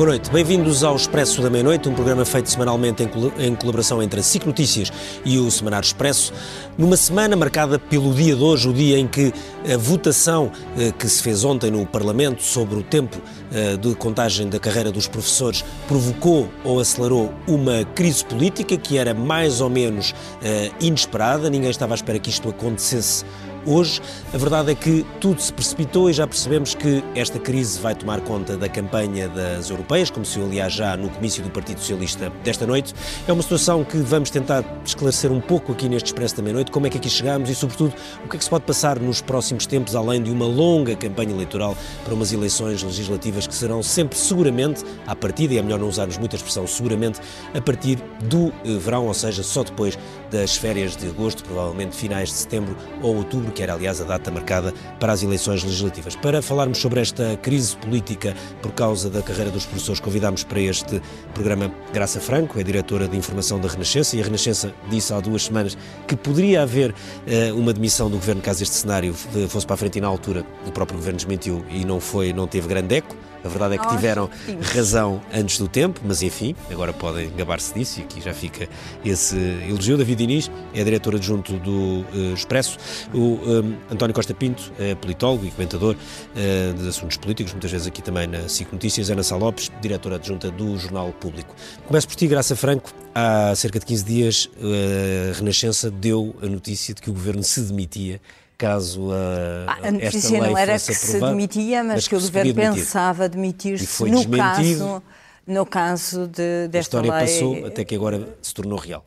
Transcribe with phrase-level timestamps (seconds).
[0.00, 3.06] Boa noite, bem-vindos ao Expresso da Meia-Noite, um programa feito semanalmente
[3.38, 4.90] em colaboração entre a SIC Notícias
[5.26, 6.32] e o Semanário Expresso,
[6.78, 9.30] numa semana marcada pelo dia de hoje, o dia em que
[9.70, 13.18] a votação eh, que se fez ontem no Parlamento sobre o tempo
[13.52, 19.12] eh, de contagem da carreira dos professores provocou ou acelerou uma crise política que era
[19.12, 23.22] mais ou menos eh, inesperada, ninguém estava à espera que isto acontecesse
[23.66, 24.00] hoje.
[24.32, 28.20] A verdade é que tudo se precipitou e já percebemos que esta crise vai tomar
[28.20, 32.66] conta da campanha das europeias, como se aliás, já no comício do Partido Socialista desta
[32.66, 32.94] noite.
[33.26, 36.86] É uma situação que vamos tentar esclarecer um pouco aqui neste Expresso da Meia-Noite, como
[36.86, 39.66] é que aqui chegamos e, sobretudo, o que é que se pode passar nos próximos
[39.66, 44.84] tempos, além de uma longa campanha eleitoral para umas eleições legislativas que serão sempre, seguramente,
[45.06, 47.20] à partida, e é melhor não usarmos muita expressão, seguramente,
[47.54, 49.98] a partir do eh, verão, ou seja, só depois
[50.30, 54.30] das férias de agosto, provavelmente finais de setembro ou outubro que era, aliás, a data
[54.30, 56.16] marcada para as eleições legislativas.
[56.16, 61.00] Para falarmos sobre esta crise política por causa da carreira dos professores, convidámos para este
[61.34, 65.44] programa Graça Franco, é diretora de informação da Renascença, e a Renascença disse há duas
[65.44, 69.14] semanas que poderia haver uh, uma demissão do governo caso este cenário
[69.48, 72.46] fosse para a frente e na altura o próprio governo desmentiu e não foi, não
[72.46, 73.16] teve grande eco.
[73.44, 74.28] A verdade é que tiveram
[74.74, 78.68] razão antes do tempo, mas enfim, agora podem gabar-se disso e aqui já fica
[79.04, 79.36] esse
[79.68, 79.96] elogio.
[79.96, 82.78] David Inês é diretor adjunto do uh, Expresso.
[83.12, 87.70] O um, eh, António Costa Pinto é politólogo e comentador uh, de assuntos políticos, muitas
[87.70, 89.10] vezes aqui também na SIC Notícias.
[89.10, 91.54] Ana Sá Lopes, diretora adjunta do Jornal Público.
[91.86, 92.92] Começo por ti, Graça Franco.
[93.14, 97.60] Há cerca de 15 dias, a Renascença deu a notícia de que o governo se
[97.60, 98.20] demitia
[98.60, 102.20] caso a, ah, a notícia não era que se demitia, mas, mas que, que o
[102.20, 105.02] governo pensava demitir-se no caso,
[105.46, 107.10] no caso de, desta lei.
[107.10, 109.02] A história passou até que agora se tornou real.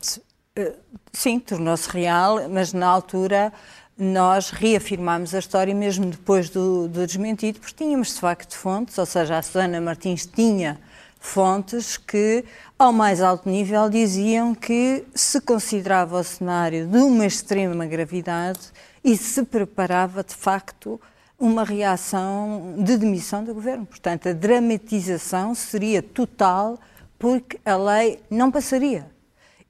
[0.56, 0.72] Eh,
[1.12, 3.52] sim, tornou-se real, mas na altura
[3.96, 9.06] nós reafirmámos a história mesmo depois do, do desmentido, porque tínhamos de facto fontes, ou
[9.06, 10.80] seja, a Susana Martins tinha
[11.20, 12.44] fontes que,
[12.76, 18.58] ao mais alto nível, diziam que se considerava o cenário de uma extrema gravidade
[19.04, 20.98] e se preparava, de facto,
[21.38, 23.84] uma reação de demissão do governo.
[23.84, 26.78] Portanto, a dramatização seria total
[27.18, 29.12] porque a lei não passaria.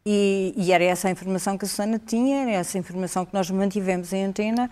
[0.06, 3.32] E, e, era essa a informação que a Susana tinha, era essa a informação que
[3.32, 4.70] nós mantivemos em antena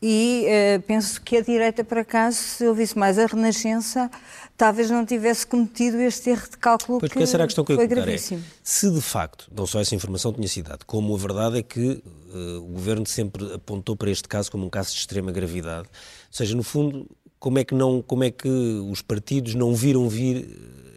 [0.00, 4.08] e uh, penso que a direita, por acaso, se ouvisse mais a Renascença,
[4.56, 7.86] talvez não tivesse cometido este erro de cálculo pois, que, será a questão que foi
[7.86, 8.40] eu gravíssimo.
[8.40, 11.62] É, se de facto, não só essa informação tinha sido dada, como a verdade é
[11.64, 12.00] que
[12.60, 16.54] o Governo sempre apontou para este caso como um caso de extrema gravidade, ou seja,
[16.56, 17.08] no fundo,
[17.38, 20.48] como é que, não, como é que os partidos não viram vir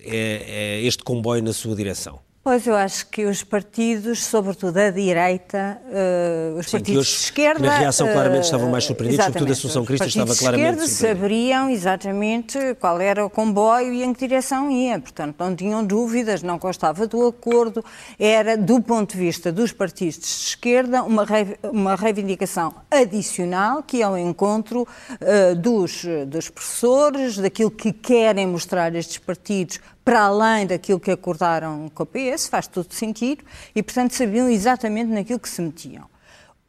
[0.04, 2.20] é, é este comboio na sua direção?
[2.44, 7.24] Pois eu acho que os partidos, sobretudo a direita, uh, os Sim, partidos hoje, de
[7.26, 7.68] esquerda.
[7.68, 10.80] Na reação, claramente estavam mais surpreendidos, sobretudo a Assunção Crista estava claramente.
[10.80, 15.56] Os esquerda saberiam exatamente qual era o comboio e em que direção ia, portanto não
[15.56, 17.86] tinham dúvidas, não constava do acordo.
[18.18, 21.24] Era, do ponto de vista dos partidos de esquerda, uma,
[21.72, 28.96] uma reivindicação adicional que é ao encontro uh, dos, dos professores, daquilo que querem mostrar
[28.96, 29.80] estes partidos
[30.12, 35.10] para além daquilo que acordaram com a PS, faz todo sentido, e portanto sabiam exatamente
[35.10, 36.04] naquilo que se metiam.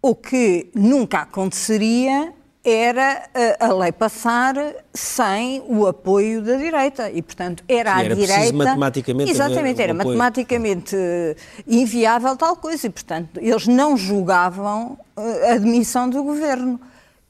[0.01, 2.33] O que nunca aconteceria
[2.65, 4.55] era eh, a lei passar
[4.95, 7.11] sem o apoio da direita.
[7.11, 11.35] E portanto era, Sim, era a direita matematicamente exatamente era matematicamente eh,
[11.67, 12.87] inviável tal coisa.
[12.87, 16.81] E portanto eles não julgavam eh, a demissão do governo.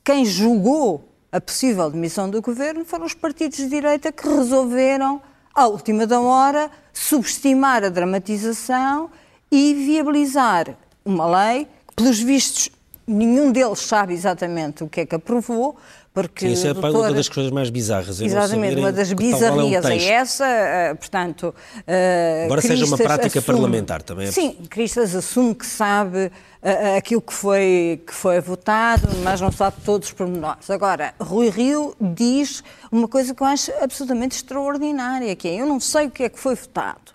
[0.05, 5.23] Quem julgou a possível demissão do governo foram os partidos de direita que resolveram
[5.55, 9.11] à última da hora, subestimar a dramatização
[9.51, 12.71] e viabilizar uma lei que, pelos vistos,
[13.07, 15.77] nenhum deles sabe exatamente o que é que aprovou,
[16.13, 16.95] porque Sim, isso é doutor...
[16.95, 18.21] uma das coisas mais bizarras.
[18.21, 21.55] Exatamente, uma das bizarrias é, um é, essa, uh, portanto...
[21.79, 24.29] Uh, Embora Cristas seja uma prática assume, parlamentar também.
[24.29, 29.51] É sim, Cristas assume que sabe uh, aquilo que foi, que foi votado, mas não
[29.51, 30.69] sabe todos os pormenores.
[30.69, 35.81] Agora, Rui Rio diz uma coisa que eu acho absolutamente extraordinária, que é, eu não
[35.81, 37.13] sei o que é que foi votado,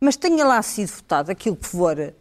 [0.00, 2.14] mas tenha lá sido votado aquilo que for,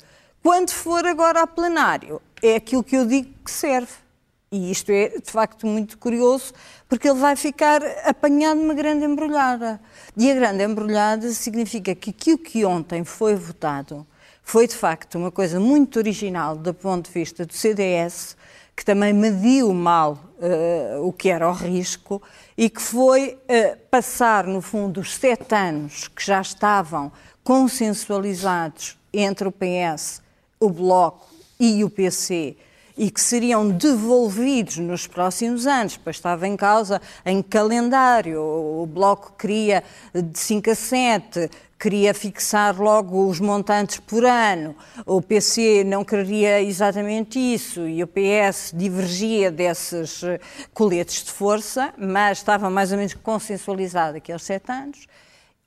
[0.44, 4.06] quando for agora a plenário, é aquilo que eu digo que serve.
[4.49, 6.53] E isto é, de facto, muito curioso,
[6.88, 9.79] porque ele vai ficar apanhado numa grande embrulhada.
[10.15, 14.07] E a grande embrulhada significa que aquilo que ontem foi votado
[14.41, 18.38] foi, de facto, uma coisa muito original do ponto de vista do CDS,
[18.73, 22.21] que também mediu mal uh, o que era o risco
[22.57, 27.11] e que foi uh, passar, no fundo, os sete anos que já estavam
[27.44, 30.21] consensualizados entre o PS,
[30.57, 31.27] o Bloco
[31.59, 32.55] e o PC
[32.97, 39.33] e que seriam devolvidos nos próximos anos, pois estava em causa em calendário, o Bloco
[39.38, 39.83] queria
[40.13, 41.49] de 5 a 7,
[41.79, 48.07] queria fixar logo os montantes por ano, o PC não queria exatamente isso e o
[48.07, 50.39] PS divergia desses eh,
[50.73, 55.05] coletes de força, mas estava mais ou menos consensualizado aqueles sete anos.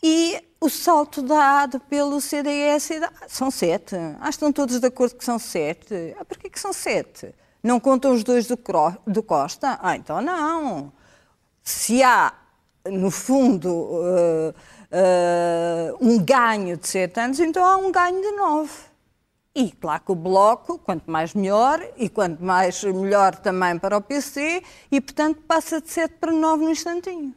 [0.02, 2.90] E o salto dado pelo CDS
[3.26, 3.96] são sete.
[4.20, 6.14] Ah, estão todos de acordo que são sete.
[6.18, 7.34] Ah, por que são sete?
[7.62, 8.58] Não contam os dois do,
[9.06, 9.78] do Costa?
[9.82, 10.92] Ah, então não.
[11.62, 12.34] Se há,
[12.86, 18.90] no fundo, uh, uh, um ganho de sete anos, então há um ganho de nove.
[19.54, 24.00] E claro que o Bloco, quanto mais melhor, e quanto mais melhor também para o
[24.00, 27.34] PC, e portanto passa de sete para nove no instantinho.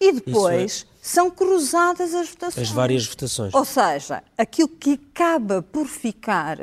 [0.00, 0.12] E é.
[0.12, 0.86] depois.
[1.00, 2.68] São cruzadas as votações.
[2.68, 3.54] As várias votações.
[3.54, 6.58] Ou seja, aquilo que acaba por ficar,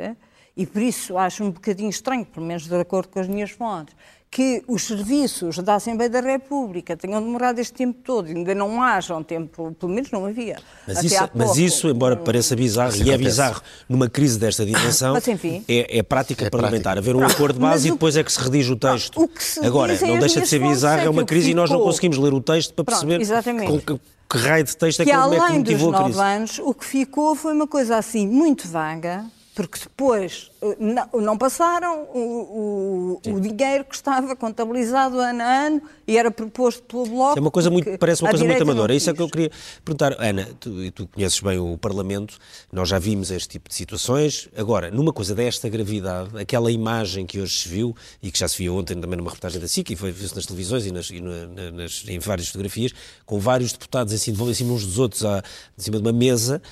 [0.56, 3.94] e por isso acho um bocadinho estranho, pelo menos de acordo com as minhas fontes,
[4.30, 9.16] que os serviços da Assembleia da República tenham demorado este tempo todo, ainda não haja
[9.16, 10.58] um tempo, pelo menos não havia.
[10.86, 15.26] Mas, isso, mas isso, embora pareça bizarro, e é bizarro numa crise desta dimensão, mas,
[15.28, 16.94] enfim, é, é prática é parlamentar.
[16.94, 17.10] Prática.
[17.10, 19.22] Haver um acordo de base e depois é que se redige o texto.
[19.22, 22.34] O Agora, não deixa de ser bizarro, é uma crise e nós não conseguimos ler
[22.34, 23.84] o texto para Pronto, perceber exatamente.
[23.84, 26.58] que, que raio de texto é que, que além é que motivou dos nove anos,
[26.58, 29.24] o que ficou foi uma coisa assim muito vaga,
[29.58, 30.76] porque depois eh,
[31.20, 36.84] não, passaram o, o, o, dinheiro que estava contabilizado ano a ano e era proposto
[36.84, 37.36] pelo Bloco.
[37.36, 38.94] é uma coisa muito, parece uma coisa muito amadora.
[38.94, 39.50] Isso é que eu queria
[39.84, 40.14] perguntar.
[40.20, 42.38] Ana, tu, tu conheces bem o Parlamento,
[42.72, 44.48] nós já vimos este tipo de situações.
[44.56, 48.58] Agora, numa coisa desta gravidade, aquela imagem que hoje se viu e que já se
[48.58, 51.20] viu ontem também numa reportagem da SIC e foi visto nas televisões e, nas, e
[51.20, 52.92] nas, em várias fotografias,
[53.26, 55.42] com vários deputados assim, em cima uns dos outros, à,
[55.76, 56.62] em cima de uma mesa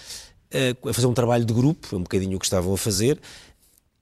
[0.89, 3.19] a fazer um trabalho de grupo, é um bocadinho o que estavam a fazer,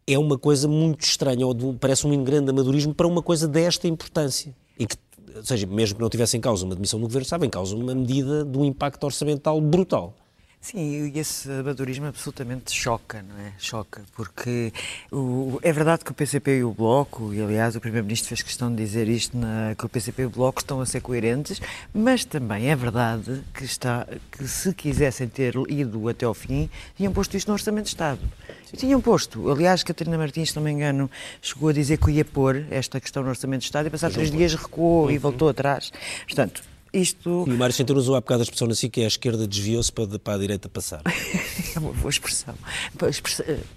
[0.07, 4.55] é uma coisa muito estranha, ou parece um grande amadorismo para uma coisa desta importância.
[4.79, 4.97] Que,
[5.37, 7.75] ou seja, mesmo que não tivesse em causa uma demissão do governo, estava em causa
[7.75, 10.15] uma medida de um impacto orçamental brutal.
[10.65, 13.53] Sim, e esse amadorismo absolutamente choca, não é?
[13.59, 14.73] Choca, porque
[15.13, 18.71] o, é verdade que o PCP e o Bloco, e aliás o Primeiro-Ministro fez questão
[18.75, 21.61] de dizer isto, na, que o PCP e o Bloco estão a ser coerentes,
[21.93, 27.13] mas também é verdade que, está, que se quisessem ter ido até ao fim, tinham
[27.13, 28.21] posto isto no Orçamento de Estado.
[28.73, 29.51] E tinham posto.
[29.51, 31.11] Aliás, Catarina Martins, se não me engano,
[31.43, 34.31] chegou a dizer que ia pôr esta questão no Orçamento de Estado e passar três
[34.31, 35.11] dias recuou uhum.
[35.11, 35.93] e voltou atrás.
[36.27, 36.63] Portanto,
[36.95, 37.45] isto...
[37.47, 39.47] E o Mário Centeno usou há bocado a expressão na SIC que é a esquerda
[39.47, 41.03] desviou-se para, para a direita passar.
[41.75, 42.55] é uma boa expressão.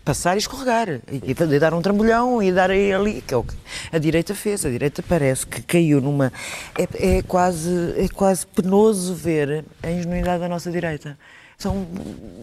[0.06, 1.02] Passar e escorregar.
[1.12, 3.56] E, e dar um trambolhão e dar ali, que é o que
[3.92, 4.66] a direita fez.
[4.66, 6.32] A direita parece que caiu numa...
[6.78, 11.18] É, é quase, é quase penoso ver a ingenuidade da nossa direita.
[11.58, 11.88] São,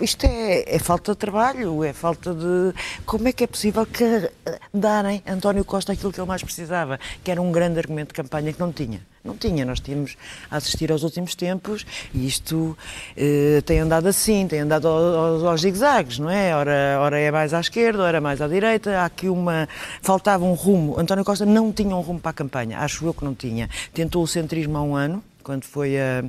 [0.00, 2.74] isto é, é, falta de trabalho, é falta de.
[3.06, 4.28] Como é que é possível que
[4.72, 8.52] darem António Costa aquilo que ele mais precisava, que era um grande argumento de campanha
[8.52, 9.00] que não tinha?
[9.22, 10.16] Não tinha, nós tínhamos
[10.50, 12.76] a assistir aos últimos tempos e isto
[13.16, 16.52] eh, tem andado assim, tem andado aos, aos zigue-zagues, não é?
[16.54, 19.68] Ora, ora é mais à esquerda, ora é mais à direita, há aqui uma...
[20.02, 20.98] faltava um rumo.
[20.98, 23.70] António Costa não tinha um rumo para a campanha, acho eu que não tinha.
[23.94, 26.24] Tentou o centrismo há um ano, quando foi a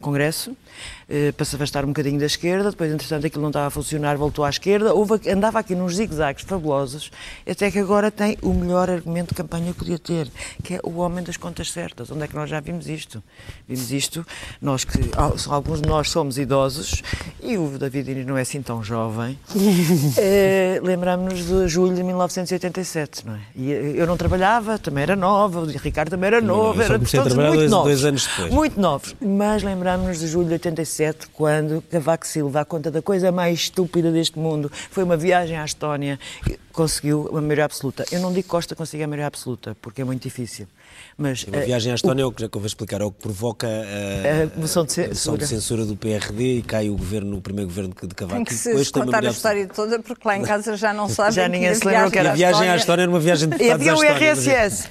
[0.00, 0.54] Congresso, eh,
[1.36, 4.44] para se afastar um bocadinho da esquerda, depois, entretanto, aquilo não estava a funcionar, voltou
[4.44, 7.10] à esquerda, Houve, andava aqui nos zigue-zagues fabulosos,
[7.48, 10.28] até que agora tem o melhor argumento de campanha que podia ter,
[10.62, 12.10] que é o homem das contas certas.
[12.10, 13.22] Onde é que nós já vimos isto?
[13.66, 14.26] Vimos isto,
[14.60, 14.98] nós que,
[15.48, 17.02] alguns de nós somos idosos,
[17.42, 19.38] e o David Inês não é assim tão jovem,
[20.18, 23.40] eh, lembramos-nos de julho de 1987, não é?
[23.56, 27.68] E eu não trabalhava, também era nova, o Ricardo também era novo, era todos muito
[27.68, 27.84] novos.
[27.84, 28.52] Dois anos depois.
[28.52, 30.97] Muito novos, mas lembramos-nos de julho de 87,
[31.32, 35.64] quando Cavaco Silva, à conta da coisa mais estúpida deste mundo, foi uma viagem à
[35.64, 36.18] Estónia,
[36.72, 38.04] conseguiu uma maioria absoluta.
[38.10, 40.66] Eu não digo Costa consiga a maioria absoluta, porque é muito difícil.
[41.20, 43.04] Mas, uma viagem à Estónia, o, é o que já que eu vou explicar, é
[43.04, 45.08] o que provoca a, a moção de censura.
[45.08, 48.36] moção de censura do PRD e cai o governo, o primeiro governo de Cavaco.
[48.36, 51.32] Tem que se Depois contar a história toda, porque lá em casa já não sabem.
[51.32, 53.84] já ninguém se lembra que era a viagem à Estónia era uma viagem de deputados
[53.84, 54.88] E havia o RSS.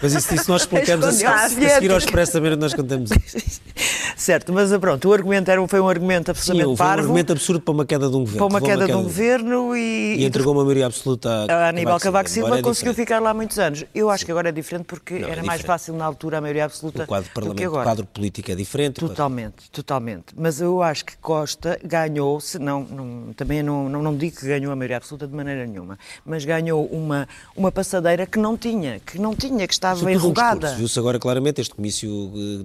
[0.00, 3.60] Mas isso, isso nós explicamos a, a, seguir ao Expresso também nós contamos isso.
[4.16, 7.00] certo, mas pronto, o argumento era, foi um argumento absolutamente Sim, foi parvo.
[7.00, 8.38] um argumento absurdo para uma queda de um governo.
[8.38, 10.18] Para uma queda, uma queda de um governo e...
[10.18, 13.58] E entregou uma maioria absoluta a, a Aníbal Cavaco Silva, é conseguiu ficar lá muitos
[13.58, 13.84] anos.
[13.92, 16.64] Eu acho que agora é diferente porque era é mais fácil na altura a maioria
[16.64, 17.04] absoluta.
[17.04, 19.00] O quadro parlamento, o quadro político é diferente.
[19.00, 19.70] Totalmente, quadro...
[19.72, 20.26] totalmente.
[20.36, 24.46] Mas eu acho que Costa ganhou, se não, não também não, não, não digo que
[24.46, 29.00] ganhou a maioria absoluta de maneira nenhuma, mas ganhou uma, uma passadeira que não tinha,
[29.00, 30.72] que não tinha, que estava enrugada.
[30.72, 32.08] Um Viu-se agora claramente este comício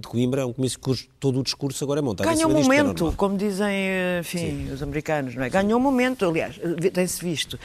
[0.00, 2.26] de Coimbra, é um comício cujo todo o discurso agora é montado.
[2.26, 3.74] Ganhou um momento, como dizem
[4.20, 5.50] enfim, os americanos, não é?
[5.50, 6.56] Ganhou um momento, aliás,
[6.92, 7.58] tem-se visto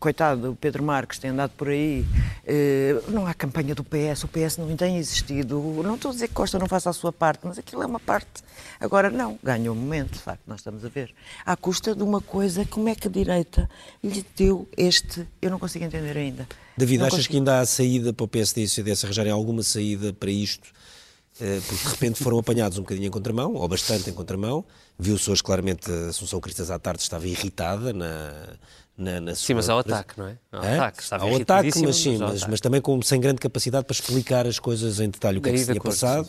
[0.00, 2.04] coitado, o Pedro Marques tem andado por aí,
[2.46, 5.60] eh, não há campanha do PS, o PS não tem existido.
[5.84, 8.00] Não estou a dizer que Costa não faça a sua parte, mas aquilo é uma
[8.00, 8.42] parte.
[8.80, 11.14] Agora, não, ganha um momento, de facto, nós estamos a ver.
[11.44, 13.68] À custa de uma coisa, como é que a direita
[14.02, 15.28] lhe deu este.
[15.40, 16.48] Eu não consigo entender ainda.
[16.76, 17.32] David, não achas consigo.
[17.32, 20.66] que ainda há saída para o PSD e o CDS arranjarem alguma saída para isto?
[21.38, 24.64] Eh, Porque de repente foram apanhados um bocadinho em contramão, ou bastante em contramão.
[24.98, 28.56] Viu-se hoje claramente a Assunção Cristas à tarde estava irritada na,
[29.00, 29.54] na, na Sim, sua...
[29.56, 30.38] mas ao ataque, não é?
[30.52, 30.74] Ao Hã?
[30.74, 31.02] ataque.
[31.02, 32.50] Estava Ao ataque, mas sim, mas, ataque.
[32.50, 35.52] mas também com, sem grande capacidade para explicar as coisas em detalhe, o que é
[35.52, 36.28] que se tinha acordo, passado,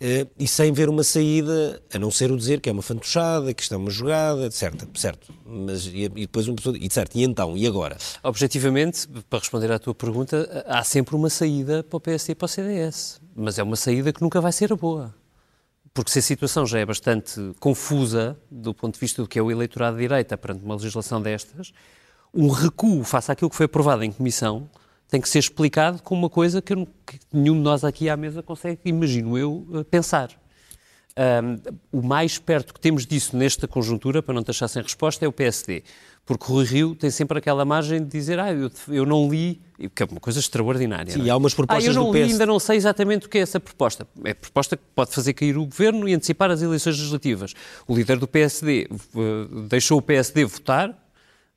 [0.00, 3.54] eh, e sem ver uma saída, a não ser o dizer que é uma fantochada,
[3.54, 5.32] que isto é uma jogada, certo, certo.
[5.46, 7.96] Mas, e, e depois uma pessoa, e certo, e então, e agora?
[8.22, 12.46] Objetivamente, para responder à tua pergunta, há sempre uma saída para o PSD e para
[12.46, 13.20] o CDS.
[13.36, 15.14] Mas é uma saída que nunca vai ser boa.
[15.92, 19.42] Porque se a situação já é bastante confusa do ponto de vista do que é
[19.42, 21.72] o eleitorado de direita perante uma legislação destas,
[22.32, 24.70] um recuo face àquilo que foi aprovado em comissão
[25.08, 28.42] tem que ser explicado com uma coisa que, que nenhum de nós aqui à mesa
[28.42, 30.30] consegue, imagino eu, eh, pensar.
[31.16, 31.56] Ahm,
[31.90, 35.32] o mais perto que temos disso nesta conjuntura, para não deixar sem resposta, é o
[35.32, 35.82] PSD.
[36.30, 39.60] Porque o Rui Rio tem sempre aquela margem de dizer ah, eu, eu não li,
[39.92, 41.12] que é uma coisa extraordinária.
[41.12, 41.30] Sim, é?
[41.30, 42.30] há umas propostas ah, eu não do li, PS.
[42.30, 44.06] ainda não sei exatamente o que é essa proposta.
[44.22, 47.52] É proposta que pode fazer cair o governo e antecipar as eleições legislativas.
[47.84, 50.96] O líder do PSD eh, deixou o PSD votar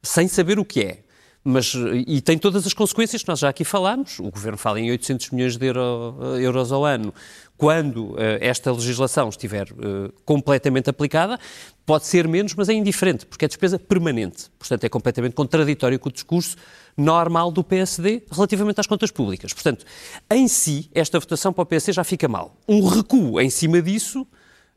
[0.01, 1.03] sem saber o que é.
[1.45, 1.73] Mas,
[2.07, 4.17] e tem todas as consequências que nós já aqui falámos.
[4.19, 7.13] O Governo fala em 800 milhões de euro- eh, euros ao ano.
[7.57, 11.37] Quando eh, esta legislação estiver eh, completamente aplicada,
[11.85, 14.45] pode ser menos, mas é indiferente, porque é despesa permanente.
[14.57, 16.55] Portanto, é completamente contraditório com o discurso
[16.95, 19.51] normal do PSD relativamente às contas públicas.
[19.51, 19.83] Portanto,
[20.31, 22.55] em si, esta votação para o PSD já fica mal.
[22.69, 24.25] Um recuo em cima disso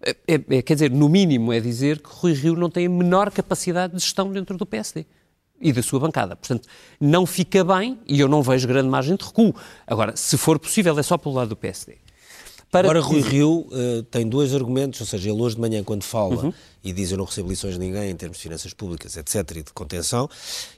[0.02, 3.30] é, é- quer dizer, no mínimo é dizer que Rui Rio não tem a menor
[3.30, 5.06] capacidade de gestão dentro do PSD
[5.60, 6.36] e da sua bancada.
[6.36, 6.68] Portanto,
[7.00, 9.54] não fica bem e eu não vejo grande margem de recuo.
[9.86, 11.96] Agora, se for possível, é só pelo lado do PSD.
[12.70, 15.84] Para Agora, Rui dizer- Rio eh, tem dois argumentos, ou seja, ele hoje de manhã,
[15.84, 16.52] quando fala Uhum.
[16.88, 19.62] E diz eu não recebo lições de ninguém em termos de finanças públicas, etc., e
[19.62, 20.28] de contenção,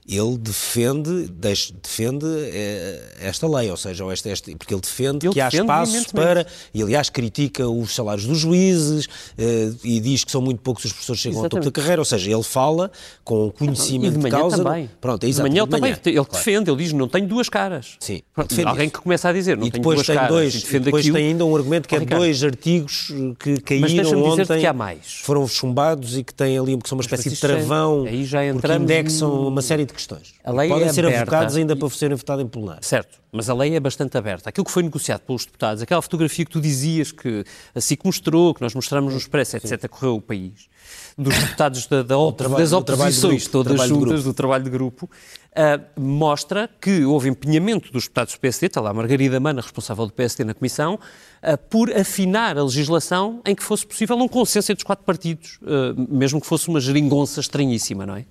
[0.08, 5.26] ele defende, deixa, defende eh, esta lei, ou seja, ou esta, esta, porque ele defende
[5.26, 10.24] Ele que há espaços para, e aliás critica os salários dos juízes eh, e diz
[10.24, 11.74] que são muito poucos os professores que chegam ao topo da Exatamente.
[11.84, 12.90] carreira, ou seja, ele fala
[13.24, 14.64] com E conhecimento de de, manhã causa.
[14.64, 14.90] também.
[15.00, 16.32] Pronto, é de manhã ele de manhã, também, ele claro.
[16.32, 17.96] defende, ele diz não tenho duas caras.
[18.00, 18.94] Sim, Pronto, alguém isso.
[18.94, 21.16] que começa a dizer não E tenho duas tem caras dois, e e depois aquilo.
[21.16, 25.20] tem ainda um argumento que é dois artigos eh, que caíram ontem, que há mais.
[25.22, 28.40] foram chumbados e que têm ali que são uma espécie de é- travão, aí já
[28.52, 30.34] porque indexam no- uma série de questões.
[30.44, 31.22] A lei Podem é ser aberta.
[31.22, 32.84] avocados ainda para serem votados em plenário.
[32.84, 34.48] Certo, mas a lei é bastante aberta.
[34.48, 38.54] Aquilo que foi negociado pelos deputados, aquela fotografia que tu dizias que assim que mostrou,
[38.54, 40.68] que nós mostramos no Expresso, etc., correu o país,
[41.16, 45.10] dos deputados da, da trabalho- das oposições, grupo, todas juntas, do trabalho de grupo,
[45.54, 50.06] ah, mostra que houve empenhamento dos deputados do PSD, está lá a Margarida Mana, responsável
[50.06, 50.98] do PSD na Comissão,
[51.42, 55.58] ah, por afinar a legislação em que fosse possível um consenso entre os quatro partidos,
[55.64, 58.26] ah, mesmo que fosse uma geringonça estranhíssima, não é?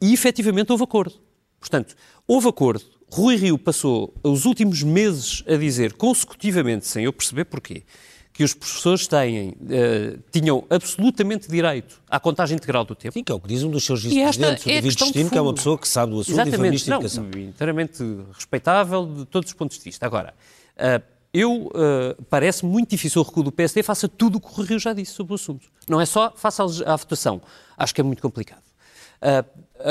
[0.00, 1.14] E efetivamente houve acordo.
[1.60, 1.94] Portanto,
[2.26, 2.84] houve acordo.
[3.08, 7.84] Rui Rio passou os últimos meses a dizer consecutivamente, sem eu perceber porquê,
[8.32, 13.12] que os professores têm, eh, tinham absolutamente direito à contagem integral do tempo.
[13.12, 14.88] Sim, que é o que diz um dos seus E vice-presidentes, o é a David
[14.88, 16.90] questão de Justino, que é uma pessoa que sabe do assunto e foi Exatamente, ministro
[16.90, 17.24] da Educação.
[17.24, 20.06] não, inteiramente respeitável de todos os pontos de vista.
[20.06, 20.32] Agora,
[20.78, 24.64] ah, eu ah, parece muito difícil o recuo do PSD faça tudo o que o
[24.64, 25.68] Rio já disse sobre o assunto.
[25.86, 27.42] Não é só faça à votação.
[27.76, 28.62] Acho que é muito complicado.
[29.20, 29.44] Ah,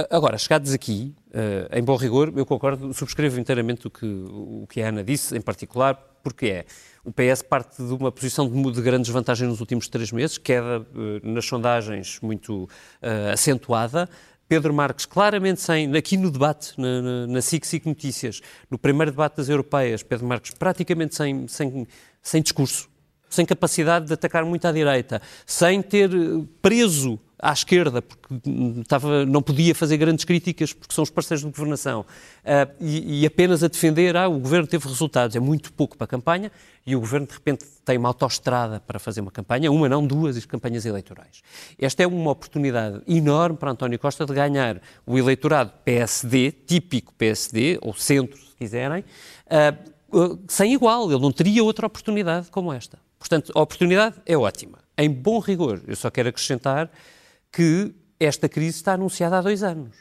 [0.10, 4.82] agora, chegados aqui, ah, em bom rigor, eu concordo, subscrevo inteiramente o que, o que
[4.82, 6.66] a Ana disse, em particular, porque é
[7.04, 10.86] o PS parte de uma posição de, de grande desvantagem nos últimos três meses, queda
[10.86, 12.70] ah, nas sondagens muito
[13.02, 14.10] ah, acentuada.
[14.48, 19.10] Pedro Marques, claramente sem, aqui no debate, na, na, na SIC, SIC Notícias, no primeiro
[19.10, 21.88] debate das europeias, Pedro Marques praticamente sem, sem,
[22.22, 22.90] sem discurso,
[23.30, 28.36] sem capacidade de atacar muito à direita, sem ter eh, preso à esquerda, porque
[28.82, 32.06] estava, não podia fazer grandes críticas, porque são os parceiros de governação,
[32.46, 36.06] ah, e, e apenas a defender, ah, o governo teve resultados, é muito pouco para
[36.06, 36.52] a campanha,
[36.86, 40.46] e o governo de repente tem uma autoestrada para fazer uma campanha, uma não, duas
[40.46, 41.42] campanhas eleitorais.
[41.80, 47.80] Esta é uma oportunidade enorme para António Costa de ganhar o eleitorado PSD, típico PSD,
[47.82, 49.04] ou centro, se quiserem,
[49.50, 49.76] ah,
[50.48, 53.00] sem igual, ele não teria outra oportunidade como esta.
[53.18, 54.80] Portanto, a oportunidade é ótima.
[54.98, 56.92] Em bom rigor, eu só quero acrescentar
[57.52, 59.96] que esta crise está anunciada há dois anos.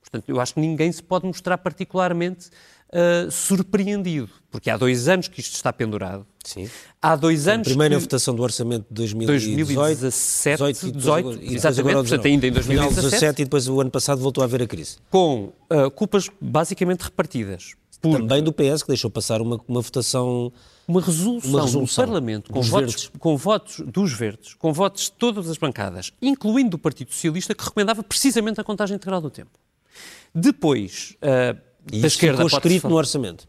[0.00, 2.48] Portanto, eu acho que ninguém se pode mostrar particularmente
[2.90, 6.26] uh, surpreendido, porque há dois anos que isto está pendurado.
[6.44, 6.68] Sim.
[7.00, 7.66] Há dois anos.
[7.66, 8.00] A primeira que...
[8.02, 12.94] votação do orçamento de 2018, 2017, 18, 18, e exatamente, portanto, ainda em 2017.
[12.94, 14.98] 2017 e depois o ano passado voltou a haver a crise.
[15.10, 17.74] Com uh, culpas basicamente repartidas.
[18.00, 20.52] Também do PS, que deixou passar uma, uma votação
[20.86, 25.12] uma resolução, uma resolução no Parlamento com votos, com votos dos verdes, com votos de
[25.12, 29.50] todas as bancadas, incluindo do Partido Socialista, que recomendava precisamente a contagem integral do tempo.
[30.34, 31.58] Depois, uh,
[31.92, 33.46] e da esquerda ficou escrito no orçamento.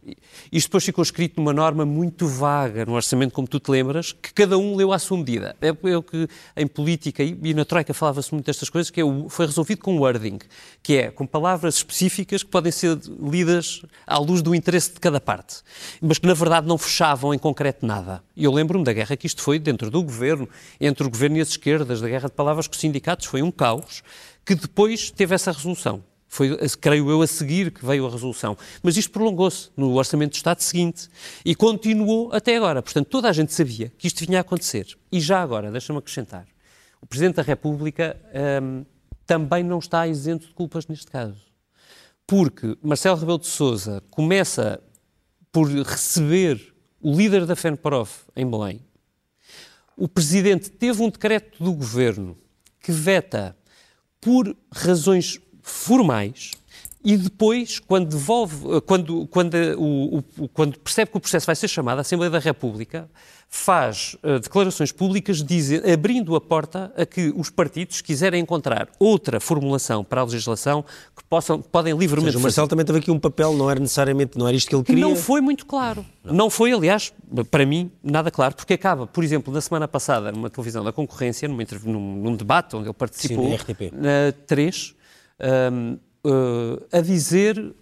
[0.51, 4.33] Isto depois ficou escrito numa norma muito vaga no orçamento, como tu te lembras, que
[4.33, 5.55] cada um leu à sua medida.
[5.61, 9.05] É, é o que em política e na Troika falava-se muito destas coisas, que é
[9.05, 10.39] o, foi resolvido com wording,
[10.83, 15.21] que é com palavras específicas que podem ser lidas à luz do interesse de cada
[15.21, 15.57] parte,
[16.01, 18.21] mas que na verdade não fechavam em concreto nada.
[18.35, 20.47] E eu lembro-me da guerra que isto foi dentro do governo,
[20.79, 23.51] entre o governo e as esquerdas, da guerra de palavras com os sindicatos, foi um
[23.51, 24.03] caos,
[24.45, 26.03] que depois teve essa resolução.
[26.35, 28.57] Foi, creio eu, a seguir que veio a resolução.
[28.83, 31.07] Mas isto prolongou-se no Orçamento do Estado seguinte
[31.45, 32.81] e continuou até agora.
[32.81, 34.85] Portanto, toda a gente sabia que isto vinha a acontecer.
[35.09, 36.45] E já agora, deixa-me acrescentar,
[37.01, 38.19] o Presidente da República
[38.61, 38.83] hum,
[39.25, 41.39] também não está isento de culpas neste caso.
[42.27, 44.83] Porque Marcelo Rebelo de Sousa começa
[45.53, 48.81] por receber o líder da FENPROF em Belém.
[49.95, 52.35] O Presidente teve um decreto do Governo
[52.81, 53.55] que veta
[54.19, 56.51] por razões formais
[57.05, 61.67] e depois, quando devolve, quando, quando, o, o, quando percebe que o processo vai ser
[61.67, 63.07] chamado, a Assembleia da República
[63.47, 69.39] faz uh, declarações públicas dizem, abrindo a porta a que os partidos quiserem encontrar outra
[69.39, 70.83] formulação para a legislação
[71.15, 74.35] que possam, podem livremente seja, o Marcelo também teve aqui um papel, não era necessariamente,
[74.35, 75.01] não era isto que ele queria.
[75.01, 76.03] Não foi muito claro.
[76.23, 76.33] Não.
[76.33, 77.13] não foi, aliás,
[77.51, 81.47] para mim, nada claro, porque acaba, por exemplo, na semana passada, numa televisão da concorrência,
[81.47, 83.91] numa, num, num debate onde ele participou, Sim, na RTP.
[83.93, 84.95] na 3,
[85.39, 85.93] um,
[86.25, 87.75] uh, a dizer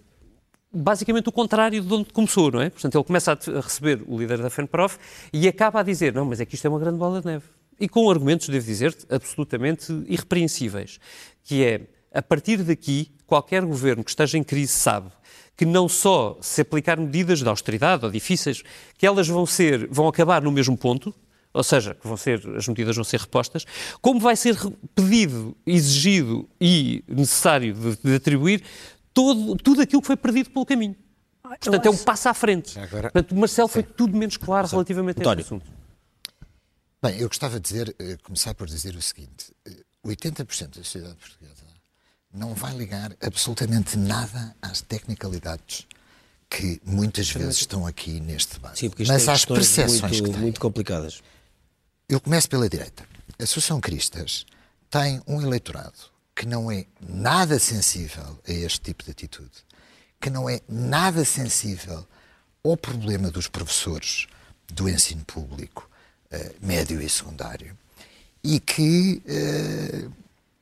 [0.74, 2.68] basicamente o contrário de onde começou, não é?
[2.68, 4.98] Portanto, ele começa a receber o líder da FENPROF
[5.32, 7.44] e acaba a dizer, não, mas é que isto é uma grande bola de neve.
[7.78, 10.98] E com argumentos, devo dizer, absolutamente irrepreensíveis,
[11.44, 11.82] que é,
[12.12, 15.10] a partir daqui, qualquer governo que esteja em crise sabe
[15.56, 18.62] que não só se aplicar medidas de austeridade ou difíceis,
[18.98, 21.14] que elas vão ser, vão acabar no mesmo ponto,
[21.54, 23.64] ou seja, que vão ser, as medidas vão ser repostas,
[24.02, 24.56] como vai ser
[24.94, 28.64] pedido, exigido e necessário de, de atribuir
[29.14, 30.96] todo, tudo aquilo que foi perdido pelo caminho.
[31.42, 31.88] Portanto, acho...
[31.88, 32.78] é um passo à frente.
[32.78, 33.10] Agora...
[33.10, 34.72] Portanto, Marcelo foi tudo menos claro Sim.
[34.72, 35.38] relativamente António.
[35.38, 35.70] a este assunto.
[37.00, 39.52] Bem, eu gostava de dizer, eh, começar por dizer o seguinte:
[40.04, 41.64] 80% eh, da sociedade portuguesa
[42.32, 45.86] não vai ligar absolutamente nada às tecnicalidades
[46.50, 48.80] que muitas vezes estão aqui neste debate.
[48.80, 51.22] Sim, Mas às percepções muito, muito complicadas.
[52.06, 53.02] Eu começo pela direita.
[53.38, 54.44] A Associação Cristas
[54.90, 55.98] tem um eleitorado
[56.36, 59.64] que não é nada sensível a este tipo de atitude,
[60.20, 62.06] que não é nada sensível
[62.62, 64.26] ao problema dos professores
[64.68, 65.88] do ensino público,
[66.30, 67.74] uh, médio e secundário,
[68.42, 70.12] e que uh,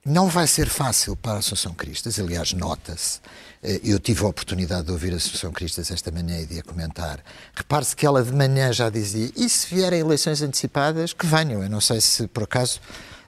[0.05, 3.21] não vai ser fácil para a Associação Cristas, aliás, nota-se.
[3.63, 6.63] Eh, eu tive a oportunidade de ouvir a Associação Cristas esta manhã e de a
[6.63, 7.21] comentar.
[7.55, 11.63] Repare-se que ela de manhã já dizia: e se vierem eleições antecipadas, que venham.
[11.63, 12.81] Eu não sei se por acaso.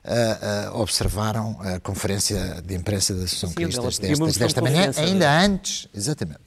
[0.07, 5.89] Uh, uh, observaram a conferência de imprensa da Associação Cristas destas, desta manhã, ainda antes,
[5.95, 6.43] exatamente,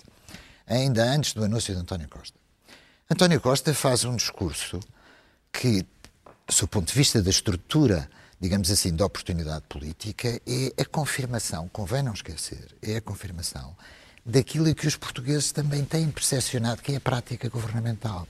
[0.67, 2.37] ainda antes do anúncio de António Costa.
[3.09, 4.79] António Costa faz um discurso
[5.51, 5.83] que,
[6.59, 8.07] do ponto de vista da estrutura
[8.39, 13.75] digamos assim, de oportunidade política é a confirmação, convém não esquecer, é a confirmação
[14.25, 18.27] daquilo que os portugueses também têm percepcionado que é a prática governamental.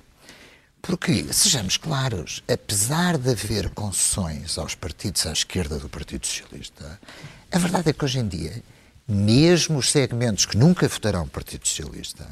[0.79, 6.99] Porque, sejamos claros, apesar de haver concessões aos partidos à esquerda do Partido Socialista,
[7.51, 8.63] a verdade é que hoje em dia,
[9.07, 12.27] mesmo os segmentos que nunca votarão Partido Socialista,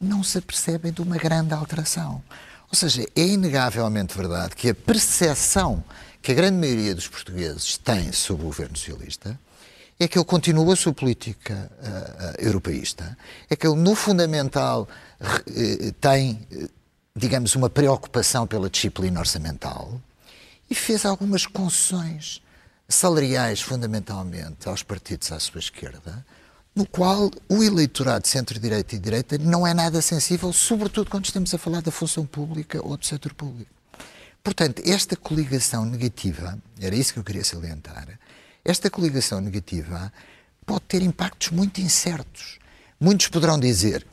[0.00, 2.22] não se apercebem de uma grande alteração.
[2.68, 5.84] Ou seja, é inegavelmente verdade que a percepção
[6.22, 9.38] que a grande maioria dos portugueses tem sobre o governo socialista
[9.98, 13.16] é que ele continua a sua política uh, uh, europeísta,
[13.50, 14.88] é que ele, no fundamental,
[15.20, 16.46] uh, tem,
[17.14, 20.00] digamos, uma preocupação pela disciplina orçamental
[20.70, 22.40] e fez algumas concessões
[22.88, 26.24] salariais, fundamentalmente, aos partidos à sua esquerda,
[26.74, 31.52] no qual o eleitorado de centro-direita e direita não é nada sensível, sobretudo quando estamos
[31.52, 33.81] a falar da função pública ou do setor público.
[34.42, 38.18] Portanto, esta coligação negativa, era isso que eu queria salientar,
[38.64, 40.12] esta coligação negativa
[40.66, 42.58] pode ter impactos muito incertos.
[43.00, 44.06] Muitos poderão dizer,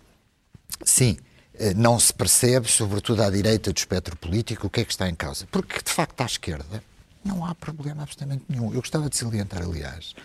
[0.84, 1.18] sim,
[1.56, 5.08] eh, não se percebe, sobretudo à direita do espectro político, o que é que está
[5.10, 5.48] em causa.
[5.52, 6.84] Porque, de facto, à esquerda
[7.24, 8.68] não há problema absolutamente nenhum.
[8.74, 10.15] Eu gostava de salientar, aliás,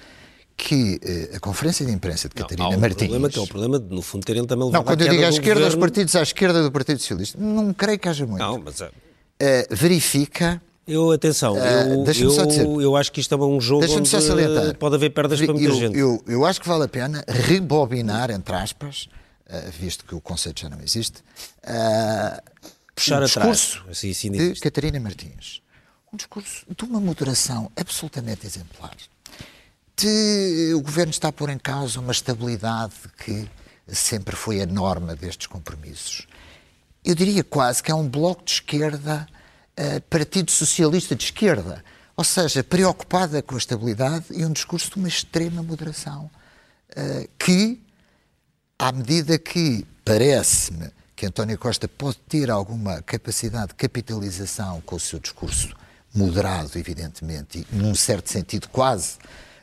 [0.57, 2.99] que eh, a conferência de imprensa de Catarina Há um Martins...
[3.09, 5.25] problema que é o problema de, no fundo, terem também levado Não, quando eu digo
[5.25, 8.40] à esquerda, os governo- partidos à esquerda do Partido Socialista, não creio que haja muito.
[8.40, 8.90] Não, mas é,
[9.44, 11.87] Eh, verifica eu, atenção, Eh,
[12.20, 14.76] eu, eu, eu acho que isto é um jogo onde só salientar.
[14.76, 15.98] pode haver perdas para muita eu, gente.
[15.98, 19.09] Eu, eu acho que vale a pena rebobinar, entre aspas,
[19.46, 21.22] eh, visto que o conceito já não existe,
[22.94, 23.80] Puxar um atrás.
[23.90, 24.54] Assim, assim de.
[24.61, 25.61] Catarina Martins.
[26.12, 28.94] Um discurso de uma moderação absolutamente exemplar.
[29.96, 33.48] De, o governo está a pôr em causa uma estabilidade que
[33.88, 36.26] sempre foi a norma destes compromissos.
[37.04, 39.26] Eu diria quase que é um bloco de esquerda,
[39.76, 41.84] eh, Partido Socialista de esquerda.
[42.16, 46.30] Ou seja, preocupada com a estabilidade e um discurso de uma extrema moderação.
[46.96, 47.82] eh, que,
[48.78, 55.00] à medida que parece-me que António Costa pode ter alguma capacidade de capitalização com o
[55.00, 55.74] seu discurso
[56.14, 59.18] moderado, evidentemente, e num certo sentido quase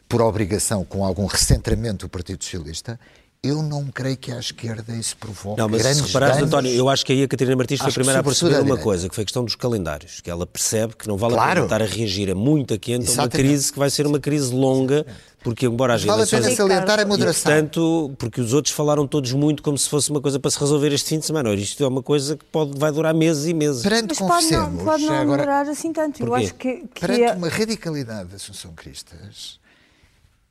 [0.07, 2.99] por obrigação, com algum recentramento do Partido Socialista,
[3.43, 6.49] eu não creio que à esquerda isso provoque Não, mas grandes se reparares, danos.
[6.53, 9.09] António, eu acho que aí a Catarina Martins foi a primeira a perceber uma coisa,
[9.09, 11.53] que foi a questão dos calendários, que ela percebe que não vale a Claro.
[11.55, 13.37] pena estar a reagir a muito a quente a uma Exatamente.
[13.49, 15.03] crise que vai ser uma crise longa,
[15.43, 16.43] porque embora as Vale a eleições...
[16.43, 17.51] pena salientar a E, moderação.
[17.51, 20.93] portanto, porque os outros falaram todos muito como se fosse uma coisa para se resolver
[20.93, 21.49] este fim de semana.
[21.49, 23.81] Ora, Isto é uma coisa que pode, vai durar meses e meses.
[23.81, 26.23] Perante Mas pode não, pode não agora, demorar assim tanto.
[26.23, 29.59] Eu acho que, que perante é- uma radicalidade da Assunção Cristas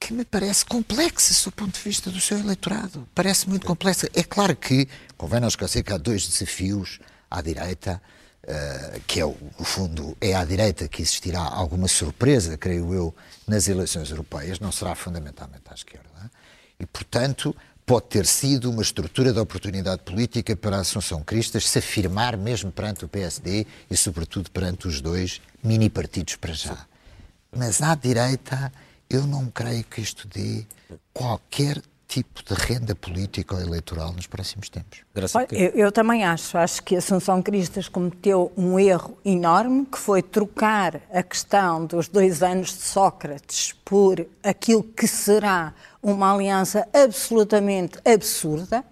[0.01, 3.07] que me parece complexa do ponto de vista do seu eleitorado.
[3.15, 4.09] Parece muito complexa.
[4.15, 6.99] É claro que, convém não esquecer que há dois desafios
[7.31, 8.01] à direita,
[8.43, 13.15] eh, que é, o- no fundo, é à direita que existirá alguma surpresa, creio eu,
[13.47, 16.09] nas eleições europeias, não será fundamentalmente à esquerda.
[16.79, 21.79] E, portanto, pode ter sido uma estrutura de oportunidade política para a Assunção Cristas se
[21.79, 26.87] afirmar mesmo perante o PSD e, sobretudo, perante os dois mini-partidos para já.
[27.55, 28.73] Mas à direita,
[29.11, 30.65] eu não creio que isto dê
[31.13, 35.01] qualquer tipo de renda política ou eleitoral nos próximos tempos.
[35.15, 36.59] Graças a Olha, eu, eu também acho.
[36.59, 42.43] Acho que Assunção Cristas cometeu um erro enorme, que foi trocar a questão dos dois
[42.43, 48.85] anos de Sócrates por aquilo que será uma aliança absolutamente absurda.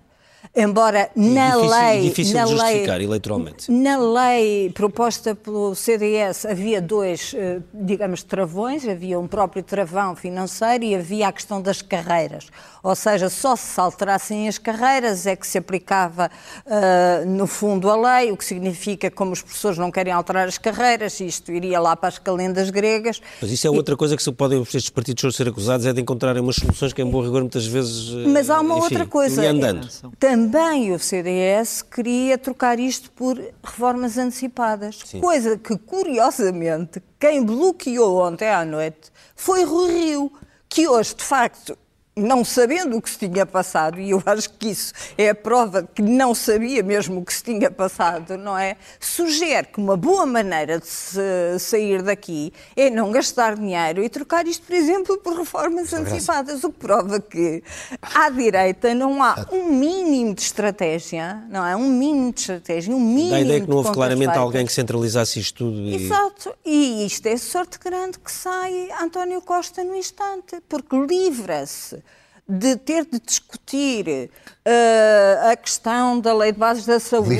[0.56, 2.00] Embora na difícil- lei.
[2.02, 3.70] difícil na de lei- justificar eleitoralmente.
[3.70, 10.84] Na lei proposta pelo CDS havia dois, eh, digamos, travões, havia um próprio travão financeiro
[10.84, 12.46] e havia a questão das carreiras.
[12.82, 16.30] Ou seja, só se alterassem as carreiras é que se aplicava,
[16.66, 20.48] eh, no fundo, a lei, o que significa que, como os professores não querem alterar
[20.48, 23.20] as carreiras, isto iria lá para as calendas gregas.
[23.42, 26.40] Mas isso é outra coisa que se podem estes partidos ser acusados, é de encontrarem
[26.42, 28.14] umas soluções que, em bom rigor, muitas vezes.
[28.14, 29.48] eh, Mas há uma enfim, outra coisa.
[29.50, 29.88] andando.
[30.28, 35.02] Também o CDS queria trocar isto por reformas antecipadas.
[35.18, 40.32] Coisa que, curiosamente, quem bloqueou ontem à noite foi Rui Rio,
[40.68, 41.78] que hoje, de facto,
[42.18, 45.82] não sabendo o que se tinha passado, e eu acho que isso é a prova
[45.82, 48.76] de que não sabia mesmo o que se tinha passado, não é?
[49.00, 51.20] Sugere que uma boa maneira de se
[51.58, 56.72] sair daqui é não gastar dinheiro e trocar isto, por exemplo, por reformas antecipadas, o
[56.72, 57.62] que prova que
[58.02, 61.76] à direita não há um mínimo de estratégia, não é?
[61.76, 64.42] Um mínimo de estratégia, um mínimo Dá a ideia que de não houve claramente feitas.
[64.42, 65.78] alguém que centralizasse isto tudo.
[65.80, 65.94] E...
[65.94, 66.54] Exato.
[66.64, 72.02] E isto é sorte grande que sai António Costa no instante, porque livra-se
[72.48, 74.30] de ter de discutir
[74.64, 77.38] eh, a questão da lei de bases da saúde,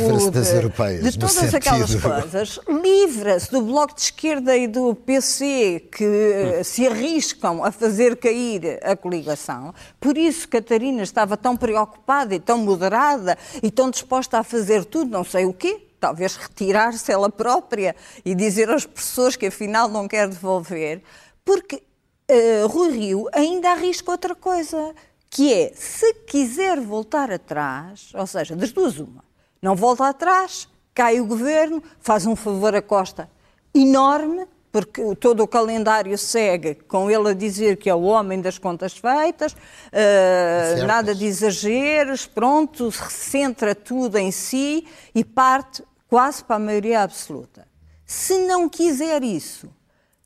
[0.52, 6.62] europeias, de todas aquelas coisas, livra-se do Bloco de Esquerda e do PC que eh,
[6.62, 9.74] se arriscam a fazer cair a coligação.
[9.98, 15.10] Por isso Catarina estava tão preocupada e tão moderada e tão disposta a fazer tudo,
[15.10, 20.06] não sei o quê, talvez retirar-se ela própria e dizer aos professores que afinal não
[20.06, 21.02] quer devolver,
[21.46, 21.82] porque
[22.28, 24.94] eh, Rui Rio ainda arrisca outra coisa,
[25.30, 29.24] que é, se quiser voltar atrás, ou seja, das duas uma,
[29.60, 33.30] não volta atrás, cai o governo, faz um favor a Costa
[33.74, 38.58] enorme, porque todo o calendário segue com ele a dizer que é o homem das
[38.58, 39.56] contas feitas,
[39.90, 40.86] Certas.
[40.86, 47.66] nada de exageros, pronto, centra tudo em si e parte quase para a maioria absoluta.
[48.04, 49.68] Se não quiser isso,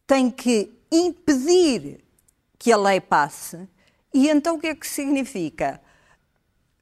[0.06, 2.04] tem que impedir
[2.58, 3.68] que a lei passe.
[4.12, 5.80] E então o que é que significa?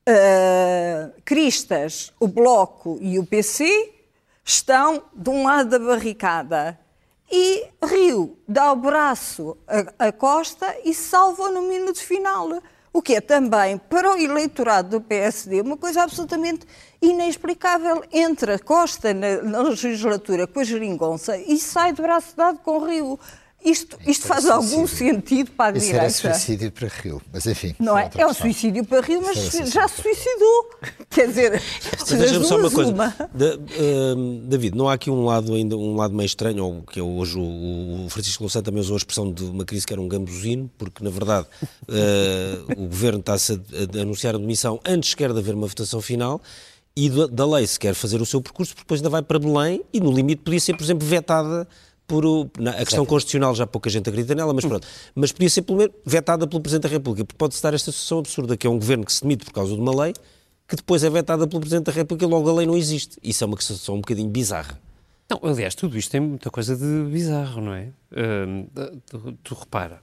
[0.09, 3.94] Uh, Cristas, o Bloco e o PC
[4.44, 6.79] estão de um lado da barricada
[7.31, 9.57] e Rio dá o braço
[9.99, 12.61] a Costa e salva no minuto final.
[12.92, 16.66] O que é também, para o eleitorado do PSD, uma coisa absolutamente
[17.01, 18.03] inexplicável.
[18.12, 23.18] Entra Costa na, na legislatura com a geringonça e sai de braço dado com Rio.
[23.62, 26.35] Isto, isto faz era algum sentido para a Isso era direita?
[26.35, 27.75] suicídio para Rio, mas enfim.
[27.79, 28.09] Não é?
[28.16, 29.37] É um suicídio para Rio, mas
[29.70, 30.70] já se suicidou.
[31.11, 31.62] Quer dizer,
[32.09, 32.90] deixa-me só uma coisa.
[32.90, 33.09] uma.
[33.35, 33.59] Da-
[34.16, 37.03] hum, David, não há aqui um lado ainda um lado meio estranho, ou que é
[37.03, 40.09] hoje o, o Francisco Louçã também usou a expressão de uma crise que era um
[40.09, 41.46] gambuzino, porque na verdade
[41.88, 46.01] eh, o governo está-se a, a anunciar a demissão antes sequer de haver uma votação
[46.01, 46.40] final.
[46.96, 49.38] E da, da lei se quer fazer o seu percurso, porque depois ainda vai para
[49.38, 51.66] Belém e no limite podia ser, por exemplo, vetada
[52.11, 54.87] por o- na- a questão constitucional já pouca gente acredita nela, mas pronto.
[55.14, 58.18] Mas podia ser pelo menos vetada pelo Presidente da República, porque pode-se dar esta situação
[58.18, 60.12] absurda, que é um governo que se demite por causa de uma lei,
[60.68, 63.16] que depois é vetada pelo Presidente da República e logo a lei não existe.
[63.23, 64.81] Isso é uma situação um bocadinho bizarra.
[65.31, 67.88] Não, aliás, tudo isto tem muita coisa de bizarro, não é?
[68.16, 68.66] Hum,
[69.07, 70.03] tu, tu repara.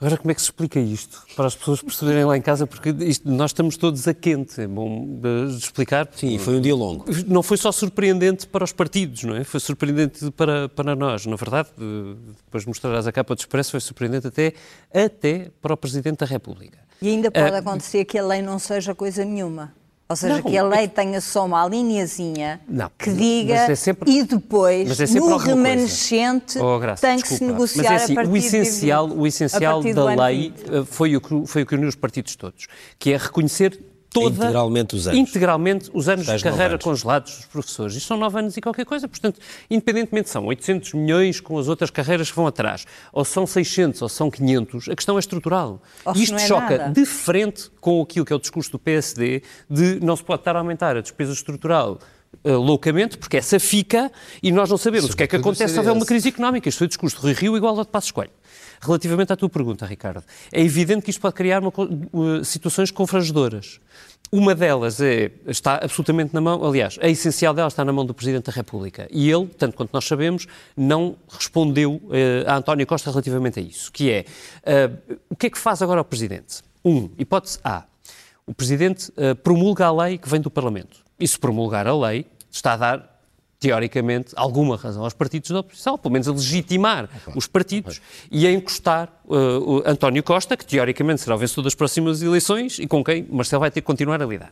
[0.00, 1.22] Agora, como é que se explica isto?
[1.36, 4.66] Para as pessoas perceberem lá em casa, porque isto- nós estamos todos a quente, é
[4.66, 6.08] bom de explicar.
[6.16, 7.04] Sim, foi um dia longo.
[7.26, 9.44] Não foi só surpreendente para os partidos, não é?
[9.44, 11.26] Foi surpreendente para, para nós.
[11.26, 12.14] Na verdade, eh,
[12.46, 14.54] depois mostrarás a capa do Expresso, foi surpreendente até,
[14.94, 16.78] até para o Presidente da República.
[17.02, 19.74] E ainda pode Ah, acontecer que a lei não seja coisa nenhuma.
[20.10, 24.10] Ou seja, Não, que a lei tenha só uma linhazinha Não, que diga é sempre-
[24.10, 27.52] e depois, é no remanescente, Oh, Graça, tem que se desculpa.
[27.52, 30.64] negociar é assim, a partir o essencial, de, o essencial da lei 20.
[30.68, 32.66] eh, foi o, que, foi o que uniu os partidos todos,
[32.98, 35.18] que é reconhecer toda, Integralmente os anos.
[35.20, 36.84] integralmente os anos Tais de carreira anos.
[36.84, 37.94] congelados dos professores.
[37.96, 39.06] Isto são nove anos e qualquer coisa.
[39.08, 44.02] Portanto, independentemente são 800 milhões com as outras carreiras que vão atrás, ou são 600
[44.02, 45.80] ou são 500, a questão é estrutural.
[46.04, 46.92] Ou se Isto não é choca nada.
[46.92, 50.56] de frente com aquilo que é o discurso do PSD de não se pode estar
[50.56, 51.98] a aumentar a despesa estrutural
[52.44, 54.10] eh, loucamente, porque essa fica
[54.42, 56.68] e nós não sabemos o que é que acontece se houver uma crise económica.
[56.68, 58.30] Isto foi o discurso de Rui Rio igual ao de Passos Coelho.
[58.80, 63.78] Relativamente à tua pergunta, Ricardo, é evidente que isto pode criar uma uh, situações confrangedoras.
[64.32, 68.14] Uma delas é, está absolutamente na mão, aliás, a essencial dela está na mão do
[68.14, 69.08] Presidente da República.
[69.10, 73.90] E ele, tanto quanto nós sabemos, não respondeu eh, a António Costa relativamente a isso,
[73.90, 74.24] que é,
[74.62, 74.88] eh,
[75.28, 76.62] o que é que faz agora o Presidente?
[76.84, 77.84] Um, hipótese A,
[78.46, 80.98] o Presidente eh, promulga a lei que vem do Parlamento.
[81.18, 83.09] E se promulgar a lei, está a dar
[83.60, 88.50] teoricamente, alguma razão aos partidos da oposição, pelo menos a legitimar os partidos e a
[88.50, 93.26] encostar uh, António Costa, que teoricamente será o vencedor das próximas eleições e com quem
[93.30, 94.50] Marcelo vai ter que continuar a lidar.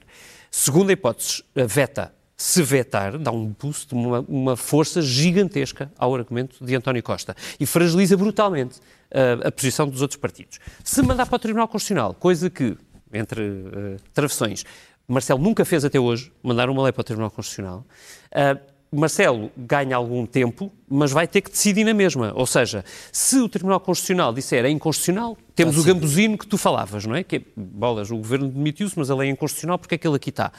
[0.50, 2.12] Segunda hipótese, veta.
[2.40, 7.66] Se vetar, dá um boost, uma, uma força gigantesca ao argumento de António Costa e
[7.66, 10.60] fragiliza brutalmente uh, a posição dos outros partidos.
[10.84, 12.76] Se mandar para o Tribunal Constitucional, coisa que,
[13.12, 14.64] entre uh, travessões,
[15.08, 17.84] Marcelo nunca fez até hoje, mandar uma lei para o Tribunal Constitucional,
[18.30, 22.32] uh, Marcelo ganha algum tempo, mas vai ter que decidir na mesma.
[22.34, 27.04] Ou seja, se o Tribunal Constitucional disser é inconstitucional, temos o gambuzino que tu falavas,
[27.04, 27.22] não é?
[27.22, 30.16] Que é, bolas, o governo demitiu-se, mas a lei é inconstitucional porque é que ele
[30.16, 30.52] aqui está.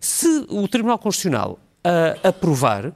[0.00, 2.86] Se o Tribunal Constitucional ah, aprovar,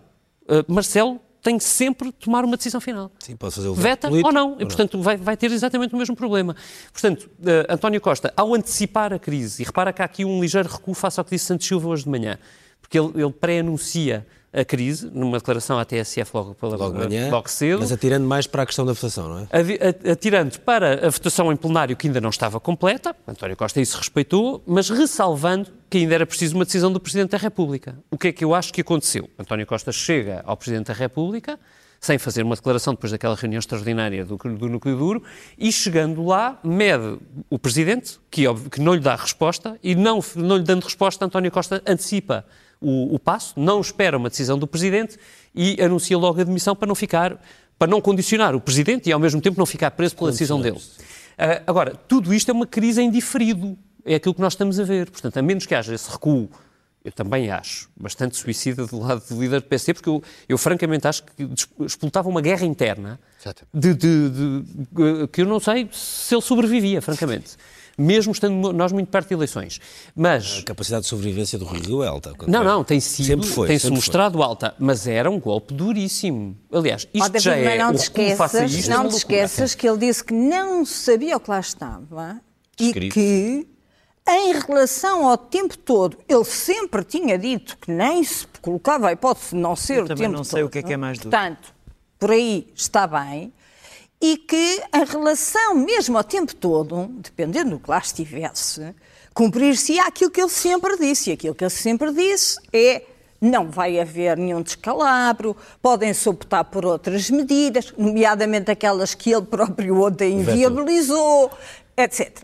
[0.49, 3.11] ah, Marcelo tem que sempre tomar uma decisão final.
[3.19, 4.57] Sim, pode fazer o veto Veta político, ou não.
[4.59, 6.55] E, portanto, vai, vai ter exatamente o mesmo problema.
[6.93, 10.69] Portanto, eh, António Costa, ao antecipar a crise, e repara que há aqui um ligeiro
[10.69, 12.39] recuo face ao que disse Santos Silva hoje de manhã,
[12.81, 17.49] porque ele, ele pré-anuncia a crise numa declaração à TSF logo, pela, Logo manhã, logo
[17.51, 17.81] cedo.
[17.81, 20.11] mas atirando mais para a questão da votação, não é?
[20.11, 24.63] Atirando para a votação em plenário que ainda não estava completa, António Costa isso respeitou,
[24.67, 27.95] mas ressalvando que ainda era preciso uma decisão do Presidente da República.
[28.11, 29.29] O que é que eu acho que aconteceu?
[29.39, 31.59] António Costa chega ao Presidente da República,
[32.01, 35.23] sem fazer uma declaração depois daquela reunião extraordinária do, do Núcleo Duro,
[35.59, 37.19] e chegando lá, mede
[37.51, 41.25] o Presidente, que, óbvio, que não lhe dá resposta, e não, não lhe dando resposta,
[41.25, 42.45] António Costa antecipa
[42.81, 45.17] o, o passo, não espera uma decisão do Presidente
[45.55, 47.41] e anuncia logo a demissão para não ficar,
[47.79, 50.81] para não condicionar o Presidente e ao mesmo tempo não ficar preso pela decisão dele.
[51.37, 54.85] Ah, agora, tudo isto é uma crise em diferido, é aquilo que nós estamos a
[54.85, 55.11] ver.
[55.11, 56.49] Portanto, a menos que haja esse recuo,
[57.05, 61.07] eu também acho, bastante suicida do lado do líder do PSD, porque eu, eu francamente
[61.07, 61.49] acho que
[61.85, 63.19] explotava uma guerra interna
[63.73, 67.57] de, de- de- que eu não sei se ele sobrevivia, francamente.
[68.01, 69.81] Mesmo estando nós muito perto de eleições.
[70.15, 72.33] Mas A capacidade de sobrevivência do Rio Rio é alta.
[72.47, 74.07] não, não, tem sido, Sempre foi, tem-se sempre foi.
[74.07, 76.57] mostrado alta, mas era um golpe duríssimo.
[76.73, 79.99] Aliás, isto David, já é não te esqueças, isto, é não te esqueças que ele
[79.99, 82.41] disse que não sabia o que lá estava
[82.79, 83.67] e que,
[84.29, 89.51] em relação ao tempo todo, ele sempre tinha dito que nem se colocava a hipótese
[89.51, 90.69] de não ser Eu o também tempo não sei todo.
[90.69, 91.31] o que é que é mais duro.
[91.31, 91.75] Portanto,
[92.17, 93.53] por aí está bem.
[94.21, 98.95] E que, em relação mesmo ao tempo todo, dependendo do que lá estivesse,
[99.33, 101.31] cumprir-se aquilo que ele sempre disse.
[101.31, 103.03] E aquilo que ele sempre disse é
[103.41, 110.03] não vai haver nenhum descalabro, podem-se optar por outras medidas, nomeadamente aquelas que ele próprio
[110.03, 111.51] ontem inviabilizou,
[111.97, 112.43] etc.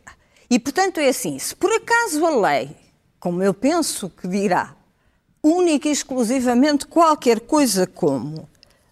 [0.49, 2.71] E, portanto, é assim, se por acaso a lei,
[3.19, 4.77] como eu penso que dirá,
[5.43, 8.49] única e exclusivamente qualquer coisa como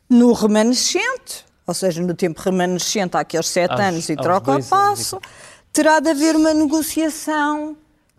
[0.08, 4.64] no remanescente, ou seja, no tempo remanescente, há aqueles sete Aos- anos e troca o
[4.64, 5.20] passo,
[5.72, 7.76] terá de haver uma negociação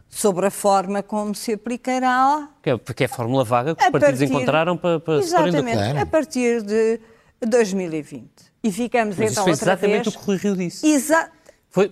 [0.09, 3.89] sobre a forma como se aplicará Que é, porque é a fórmula vaga que os
[3.91, 6.99] partidos partir- encontraram para, para Exatamente, a partir de
[7.45, 8.29] 2020.
[8.63, 10.07] E ficamos Mas isso então foi outra exatamente vez...
[10.07, 10.87] o que o Rui Rio disse.
[10.87, 11.29] Exa-
[11.69, 11.91] Foi,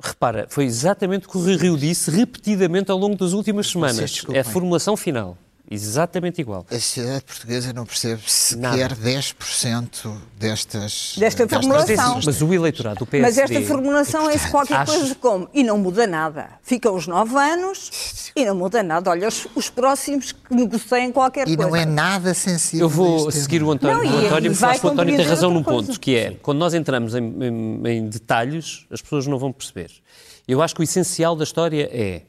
[0.00, 4.22] repara, foi exatamente o que o Rui Rio disse repetidamente ao longo das últimas semanas.
[4.32, 5.36] É a formulação final.
[5.70, 6.66] Exatamente igual.
[6.70, 8.20] A sociedade portuguesa não percebe
[8.58, 8.76] Nada.
[8.76, 11.14] sequer 10% destas.
[11.18, 12.20] Desta destas formulação.
[12.24, 13.42] Mas o eleitorado do PSD...
[13.42, 15.48] Mas esta formulação é qualquer Acho- coisa como.
[15.54, 16.50] E não muda nada.
[16.62, 19.08] Ficam os nove anos e não muda nada.
[19.10, 21.70] Olha, os, os próximos que negociem qualquer E coisa.
[21.70, 22.86] não é nada sensível.
[22.86, 24.90] Eu vou seguir o António, Não, o e- António e porque vai acho que o
[24.90, 25.98] António tem razão num ponto, coisa.
[26.00, 29.90] que é, quando nós entramos em, em- em detalhes, as pessoas não vão perceber.
[30.46, 32.22] Eu acho que o essencial da história é,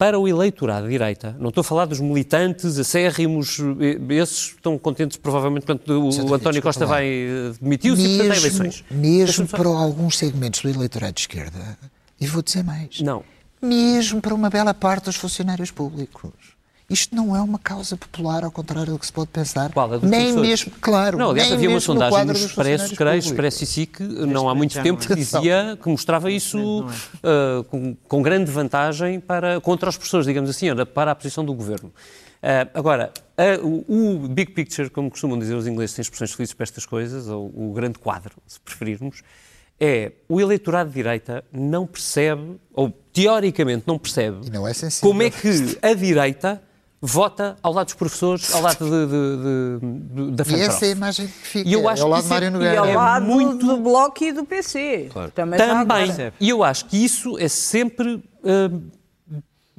[0.00, 4.78] para o eleitorado de direita, não estou a falar dos militantes acérrimos, eh, esses estão
[4.78, 6.92] contentes provavelmente quando o, António desculpa Costa lá.
[6.92, 8.84] vai eh, demitiu-se e portanto há eleições.
[8.90, 11.76] mesmo para alguns segmentos do eleitorado de esquerda,
[12.18, 13.22] e vou dizer mais, Não.
[13.60, 16.32] mesmo para uma bela parte dos funcionários públicos.
[16.90, 19.72] Isto não é uma causa popular, ao contrário do que se pode pensar.
[19.72, 19.92] Qual?
[19.92, 20.48] A dos nem professores?
[20.64, 21.16] mesmo, claro.
[21.16, 24.48] Não, aliás, nem havia uma mesmo no sondagem dos Expresso, funcionários Expresso, e SIC, não
[24.48, 25.16] há muito já tempo, que é.
[25.16, 26.84] dizia, que mostrava isso
[27.22, 31.54] ah, com, com grande vantagem para, contra os professores, digamos assim, para a posição do
[31.54, 31.92] governo.
[32.42, 36.54] Ah, agora, a- o, o big picture, como costumam dizer os ingleses, tem expressões felizes
[36.54, 39.22] para estas coisas, ou o grande quadro, se preferirmos,
[39.78, 45.30] é o eleitorado de direita não percebe, ou teoricamente não percebe, não é como é
[45.30, 46.62] que a direita
[47.02, 50.62] vota ao lado dos professores, ao lado de, de- de- de- da E FANPROF.
[50.68, 51.68] essa é a imagem que fica.
[51.68, 52.80] E eu acho é ao que lado de isso é- Mário E Nogueira.
[52.80, 55.08] ao É lado muito- do Bloco e do PC.
[55.34, 56.10] Também, já Também.
[56.10, 56.34] agora.
[56.38, 58.70] E eu acho que isso é sempre ah,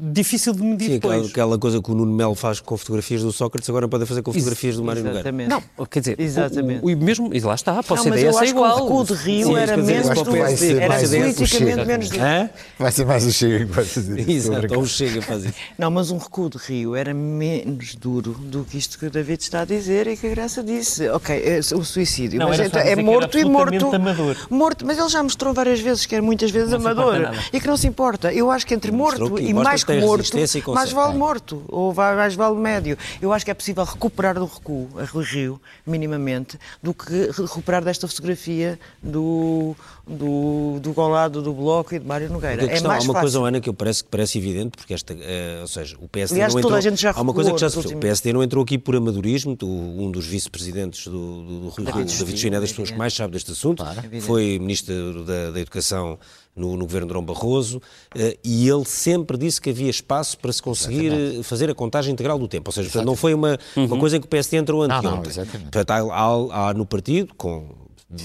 [0.02, 1.32] difícil de medir Sim, aquela, depois.
[1.32, 4.34] aquela coisa que o Nuno Melo faz com fotografias do Sócrates, agora pode fazer com
[4.34, 5.20] fotografias do Mário Nogueira.
[5.30, 5.50] Exatamente.
[5.50, 6.82] Não, quer dizer, Exatamente.
[6.84, 8.76] O, o, e mesmo, e lá está, o eu é acho igual.
[8.76, 11.86] que o recuo de Rio Sim, era menos o vai ser era politicamente Chega.
[11.86, 12.50] menos do Hã?
[12.80, 15.54] Vai ser mais o Chega que vai fazer Exato, ou chega a fazer.
[15.78, 19.42] Não, mas um recuo de Rio era menos duro do que isto que o David
[19.42, 21.08] está a dizer e que a Graça disse.
[21.10, 23.96] Ok, é o suicídio, Não, mas então, é morto e morto.
[23.96, 24.36] amador.
[24.50, 27.68] Morto, mas ele já mostrou várias vezes que é muitas vezes Não amador e que
[27.68, 28.34] não se importa.
[28.34, 31.94] Eu acho que entre morto e mais tem morto, resistência e mais vale morto ou
[31.94, 32.98] mais vale médio.
[33.22, 37.84] Eu acho que é possível recuperar do recuo a Rui Rio, minimamente, do que recuperar
[37.84, 39.76] desta fotografia do,
[40.08, 42.58] do, do lado do Bloco e de Mário Nogueira.
[42.58, 43.22] Porque a É questão, há mais uma fácil.
[43.40, 46.36] coisa, Ana, que eu parece, que parece evidente, porque esta, eh, ou seja, o PSD
[46.40, 46.78] Aliás, não toda entrou...
[46.78, 47.96] a gente já há uma coisa que já se percebeu.
[47.96, 51.12] O últimos- PSD não entrou aqui por amadorismo, tu- um dos vice-presidentes do,
[51.44, 53.52] do, do Rio, David David Chufin, Chufin, é das é pessoas que mais sabe deste
[53.52, 53.84] assunto,
[54.22, 56.18] foi Ministro da, da Educação
[56.56, 57.82] no, no governo de Dom Barroso,
[58.16, 62.12] eh, e ele sempre disse que havia espaço para se conseguir eh, fazer a contagem
[62.12, 64.58] integral do tempo, ou seja, portanto, não foi uma, uma coisa em que o PSD
[64.58, 65.30] entrou não, anteontem.
[65.30, 65.72] exatamente.
[65.72, 67.68] Portanto, há, há- há no partido, com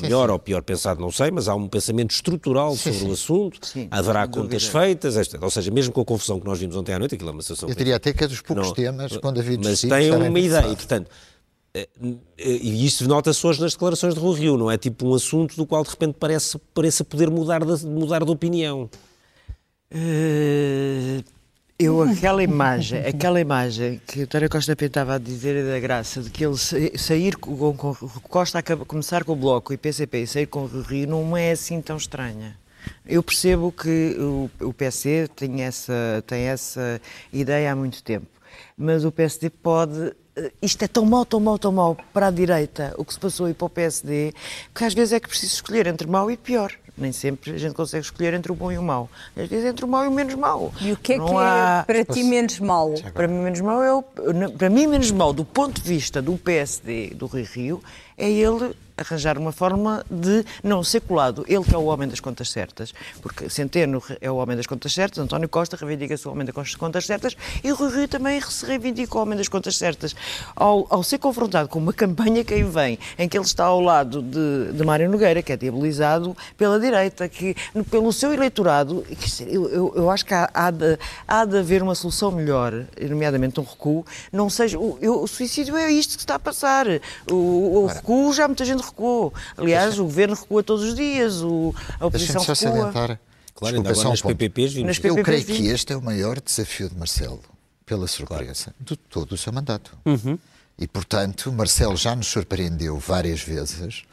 [0.03, 3.88] melhor ou pior pensado, não sei, mas há um pensamento estrutural sobre o assunto, Sim,
[3.90, 4.81] haverá contas dúvida.
[4.81, 7.31] feitas, esta- ou seja, mesmo com a confusão que nós vimos ontem à noite, aquilo
[7.31, 7.68] é uma situação...
[7.68, 10.38] Eu diria até que é dos poucos Não, temas com David Mas Justiça tem uma
[10.40, 11.11] ideia, e portanto,
[11.75, 11.88] eh,
[12.38, 15.55] eh, e isto nota-se hoje nas declarações de Rui Rio, não é tipo um assunto
[15.57, 18.88] do qual de repente parece, parece poder mudar de, mudar de opinião.
[19.88, 20.65] Eh,
[21.78, 26.44] eu, aquela imagem, aquela imagem que António Costa Pinto a dizer da graça, de que
[26.44, 30.60] ele sa- sair com, com Costa começar com o Bloco e PCP e sair com
[30.62, 32.56] o Rio não é assim tão estranha.
[33.04, 37.00] Eu percebo que o, o PC tem essa, tem essa
[37.32, 38.26] ideia há muito tempo,
[38.76, 40.12] mas o PSD pode.
[40.36, 43.18] eh, Isto é tão mau, tão mau, tão mau para a direita, o que se
[43.20, 44.32] passou aí para o PSD,
[44.74, 46.72] que às vezes é que preciso escolher entre mau e pior.
[46.98, 49.09] Nem sempre a gente consegue escolher entre o bom e o mau.
[49.37, 50.72] Às vezes entre o mau e o menos mau.
[50.80, 52.94] E o que é Não que há- é para ti menos mau?
[53.12, 54.02] Para mim, menos mau é o,
[54.56, 57.82] para mim, menos mau, do ponto de vista do PSD, do Rui Rio,
[58.16, 61.44] é ele arranjar uma forma de não ser colado.
[61.48, 64.92] Ele que é o homem das contas certas, porque Centeno é o homem das contas
[64.92, 68.64] certas, António Costa reivindica-se o homem das contas certas e o Rui Rio também se
[68.66, 70.14] reivindica o homem das contas certas.
[70.54, 73.80] Ao, ao ser confrontado com uma campanha que aí vem, em que ele está ao
[73.80, 77.54] lado de, de Mário Nogueira, que é diabolizado pela direita, que
[77.90, 79.04] pelo seu eleitorado,
[79.46, 83.61] eu, eu, eu acho que há, há, de, há de haver uma solução melhor, nomeadamente
[83.61, 86.87] um recuo, não seja, o, eu- o suicídio é isto que está a passar.
[87.30, 89.32] O, o recuo já muita gente recuou.
[89.57, 92.93] Aliás, o governo recua todos os dias, o, a oposição Deixa-me só recua.
[92.93, 93.20] salientar.
[93.55, 94.37] Claro, Desculpa, agora um nas ponto.
[94.37, 95.01] PPPs vimos.
[95.03, 97.43] Eu creio que este é o maior desafio de Marcelo,
[97.87, 99.97] pela surpresa, de todo o seu mandato.
[100.78, 104.05] E, portanto, Marcelo já nos surpreendeu várias vezes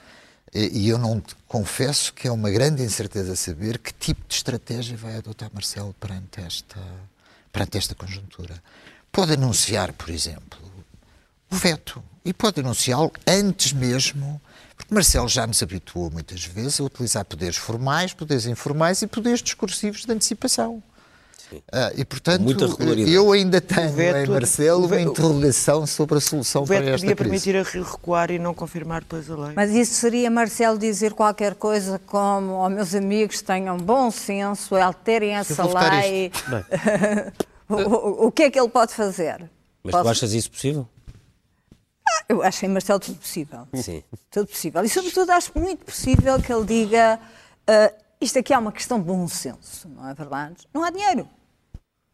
[0.53, 4.95] e e eu não confesso que é uma grande incerteza saber que tipo de estratégia
[4.95, 6.79] vai adotar Marcelo perante esta,
[7.51, 8.61] perante esta conjuntura.
[9.11, 10.59] Pode anunciar, por exemplo,
[11.51, 12.03] o veto.
[12.25, 14.39] E pode anunciá-lo antes mesmo,
[14.77, 19.41] porque Marcelo já nos habituou muitas vezes a utilizar poderes formais, poderes informais e poderes
[19.41, 20.81] discursivos de antecipação.
[21.71, 23.11] Ah, e, portanto, muita regularidade.
[23.13, 27.15] eu ainda tenho veto- em Marcelo uma interrogação sobre a solução O para esta podia
[27.15, 27.15] crise.
[27.15, 29.53] permitir a re- recuar e não confirmar depois a lei.
[29.55, 35.35] Mas isso seria Marcelo dizer qualquer coisa como, oh, meus amigos, tenham bom senso, alterem
[35.35, 36.31] essa lei.
[37.69, 39.47] o, o- o que é que ele pode fazer?
[39.83, 40.87] Mas Posso- tu achas isso possível?
[42.29, 43.67] Eu acho em Marcelo tudo possível.
[43.73, 44.03] Sim.
[44.31, 44.83] Tudo possível.
[44.83, 47.19] E, sobretudo, acho muito possível que ele diga
[47.67, 50.67] ah, isto aqui é uma questão de bom senso, não é verdade?
[50.73, 51.27] Não há dinheiro.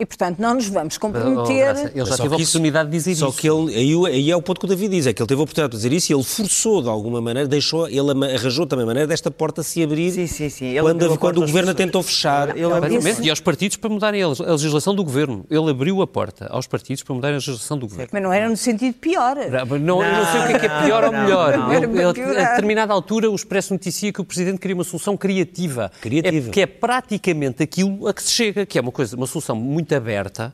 [0.01, 1.57] E, portanto, não nos vamos Oh, comprometer.
[1.57, 3.37] Graça, ele já só teve a que isso- oportunidade de dizer Só isso.
[3.37, 5.41] que ele, aí, aí é o ponto que o David diz, é que ele teve
[5.41, 8.83] a oportunidade de dizer isso e ele forçou de alguma maneira, deixou, ele arranjou também
[8.83, 10.67] a maneira desta porta se abrir Sim, sim, sim.
[10.67, 11.75] Ele quando, quando porta o governo a pessoas.
[11.75, 12.55] tentou fechar.
[12.55, 15.45] Ele abriu- e aos partidos para mudarem a legislação do governo.
[15.49, 18.09] Ele abriu a porta aos partidos para mudarem a legislação do governo.
[18.13, 19.35] Mas não era no sentido pior.
[19.35, 21.57] Não, não, eu não sei o que é, que é pior ou Não, melhor.
[21.57, 21.73] não.
[21.73, 22.45] Ele- ele- piorar.
[22.45, 25.91] a determinada altura, o Expresso noticia que o Presidente queria uma solução criativa.
[25.99, 26.47] Criativa.
[26.47, 29.57] É, que é praticamente aquilo a que se chega, que é uma, coisa, uma solução
[29.57, 30.53] muito aberta,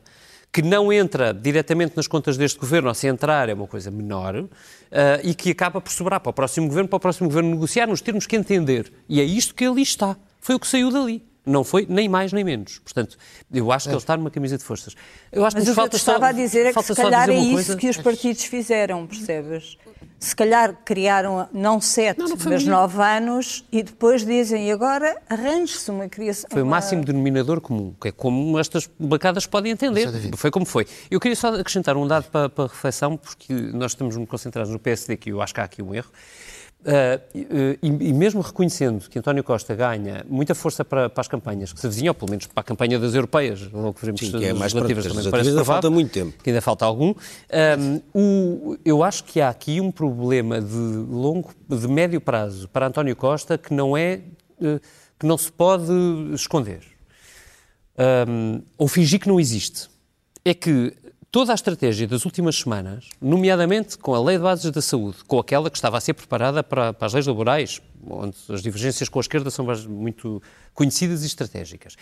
[0.52, 4.48] que não entra diretamente nas contas deste governo, ou se entrar é uma coisa menor,
[4.90, 7.86] ah, e que acaba por sobrar para o próximo governo, para o próximo governo negociar
[7.86, 8.92] nos termos que entender.
[9.08, 10.16] E é isto que ali está.
[10.40, 11.22] Foi o que saiu dali.
[11.46, 12.80] Não foi nem mais nem menos.
[12.80, 13.16] Portanto,
[13.52, 14.94] eu acho que ele está numa camisa de forças.
[15.30, 16.74] Eu acho Mas que o nos que eu falta estava só, a dizer é que
[16.74, 17.76] falta se calhar é isso coisa.
[17.76, 19.78] que os partidos fizeram, percebes?
[20.18, 25.16] Se calhar criaram não sete, Não, não mas nove anos e depois dizem, e agora
[25.28, 26.48] arranje-se uma criação.
[26.50, 30.08] Foi o máximo denominador comum, que é como estas bancadas podem entender.
[30.36, 30.86] Foi como foi.
[31.10, 34.72] Eu queria só acrescentar um dado para, para a reflexão, porque nós estamos muito concentrados
[34.72, 36.10] no PSD, que eu acho que há aqui um erro.
[36.88, 41.72] Ah, e, e mesmo reconhecendo que António Costa ganha muita força para, para as campanhas
[41.72, 44.38] que se avizinham, ou pelo menos para a campanha das europeias, logo veremos Sim, se
[44.38, 46.42] que é mais legislativas para- também parece ainda provável, falta muito tempo.
[46.44, 47.12] que ainda falta algum.
[47.52, 52.86] Ahm, o- eu acho que há aqui um problema de longo, de médio prazo para
[52.86, 54.20] António Costa que não é,
[54.62, 54.78] eh,
[55.18, 55.90] que não se pode
[56.34, 56.80] esconder
[58.28, 59.88] hum, ou fingir que não existe.
[60.44, 60.92] É que
[61.36, 65.38] toda a estratégia das últimas semanas, nomeadamente com a Lei de Bases da Saúde, com
[65.38, 69.18] aquela que estava a ser preparada para, para as leis laborais, onde as divergências com
[69.18, 71.94] a esquerda são muito conhecidas e estratégicas,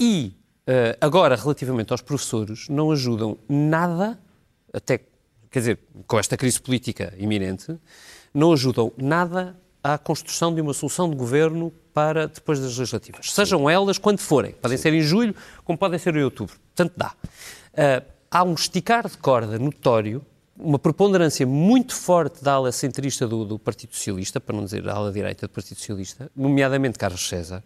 [0.00, 0.32] e
[0.66, 4.18] eh, agora, relativamente aos professores, não ajudam nada,
[4.72, 5.00] até,
[5.50, 7.78] quer dizer, com esta crise política iminente,
[8.32, 13.34] não ajudam nada à construção de uma solução de governo para depois das legislativas.
[13.34, 14.52] Sejam elas quando forem.
[14.52, 16.56] Podem ser em julho, como podem ser em outubro.
[16.74, 17.12] Portanto, dá.
[17.76, 20.24] Ah, há um esticar de corda notório,
[20.56, 24.94] uma preponderância muito forte da ala centrista do, do Partido Socialista, para não dizer a
[24.94, 27.62] ala direita do Partido Socialista, nomeadamente Carlos César,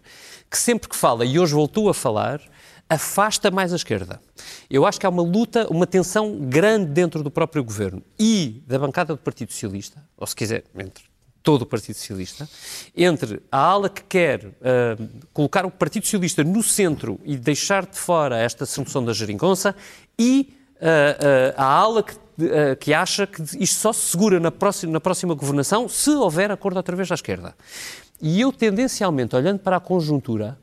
[0.51, 2.41] que sempre que fala, e hoje voltou a falar,
[2.89, 4.21] afasta mais a esquerda.
[4.69, 8.79] Eu acho que há uma luta, uma tensão grande dentro do próprio governo e da
[8.79, 11.12] bancada do Partido Socialista, ou se quiser, entre
[11.43, 12.49] todo o Partido Socialista,
[12.97, 14.97] entre a ala que quer ah,
[15.33, 19.75] colocar o Partido Socialista no centro e deixar de fora esta solução da geringonça
[20.19, 22.17] e ah, ah, a ala que,
[22.81, 26.77] que acha que isto só se segura na próxima, na próxima governação se houver acordo
[26.77, 27.55] outra vez à esquerda.
[28.21, 30.57] E eu, tendencialmente, olhando para a conjuntura,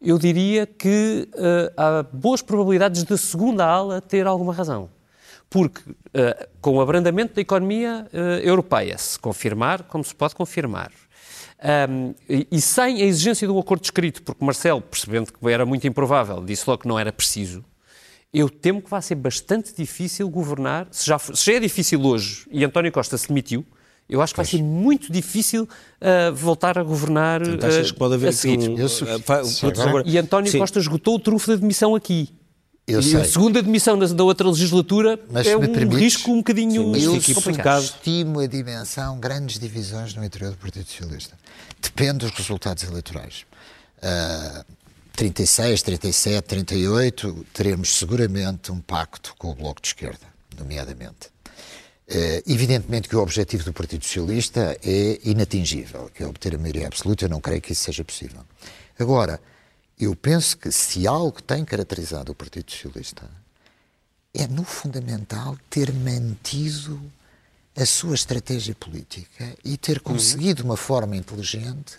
[0.00, 1.26] eu diria que
[1.74, 4.90] há boas probabilidades da segunda ala ter alguma razão.
[5.52, 5.82] Porque,
[6.14, 10.90] ah, com o abrandamento da economia ah, europeia, se confirmar, como se pode confirmar,
[11.62, 15.86] ahm, e, e sem a exigência do acordo escrito, porque Marcelo, percebendo que era muito
[15.86, 17.62] improvável, disse logo que não era preciso,
[18.32, 22.46] eu temo que vai ser bastante difícil governar, se já, se já é difícil hoje
[22.50, 23.62] e António Costa se demitiu,
[24.08, 25.68] eu acho que vai ser muito difícil
[26.00, 28.70] ah, voltar a governar Portanto, achas que pode haver a seguir.
[28.70, 28.88] um...
[29.22, 29.42] Fa-
[29.86, 30.58] agora- E António Sim.
[30.58, 32.30] Costa esgotou o trunfo da demissão aqui.
[32.86, 33.20] Eu e sei.
[33.20, 37.12] a segunda admissão da, outra legislatura Mas é um permites, risco um bocadinho mas Eu
[37.34, 37.82] complicado.
[37.82, 41.38] subestimo a dimensão, grandes divisões no interior do Partido Socialista.
[41.80, 43.46] Depende dos resultados eleitorais.
[44.02, 44.64] Ah,
[45.14, 50.26] 36, 37, 38, teremos seguramente um pacto com o Bloco de Esquerda,
[50.58, 51.30] nomeadamente.
[52.08, 56.86] Eh, evidentemente que o objetivo do Partido Socialista é inatingível, que é obter a maioria
[56.86, 58.40] absoluta, eu não creio que isso seja possível.
[58.98, 59.40] Agora,
[60.04, 63.28] eu penso que se algo tem caracterizado o Partido Socialista
[64.34, 67.00] é, no fundamental, ter mantido
[67.76, 71.96] a sua estratégia política e ter conseguido de uma forma inteligente,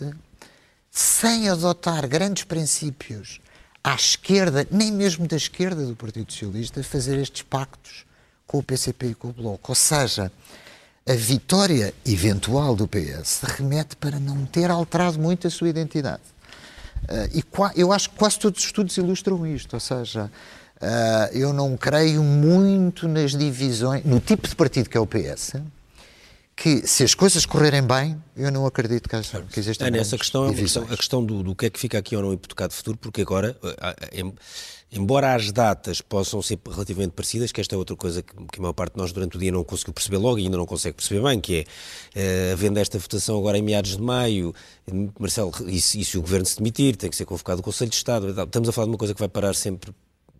[0.90, 3.40] sem adotar grandes princípios
[3.82, 8.04] à esquerda, nem mesmo da esquerda do Partido Socialista, fazer estes pactos
[8.46, 9.72] com o PCP e com o Bloco.
[9.72, 10.30] Ou seja,
[11.06, 16.33] a vitória eventual do PS remete para não ter alterado muito a sua identidade.
[17.04, 17.38] Uh,
[17.74, 20.30] e eu acho que quase todos os estudos ilustram isto, ou seja,
[20.86, 25.54] Ah, eu não creio muito nas divisões, no tipo de partido que é o PS,
[26.56, 30.16] que se as coisas correrem bem, eu não acredito que, haja- que existam É, nessa
[30.16, 30.72] questão, divisões.
[30.72, 33.22] questão- a questão do, do que é que fica aqui ou não hipotecado futuro, porque
[33.22, 33.56] agora,
[34.12, 34.32] em-
[34.92, 38.62] embora as datas possam ser relativamente parecidas, que esta é outra coisa que, que a
[38.62, 40.94] maior parte de nós durante o dia não conseguiu perceber logo e ainda não consegue
[40.96, 41.64] perceber bem, que é,
[42.14, 44.54] eh, havendo esta votação agora em meados de maio,
[45.18, 47.90] Marcelo, e se, e se o Governo se demitir, tem que ser convocado o Conselho
[47.90, 49.92] de Estado, estamos a falar de uma coisa que vai parar sempre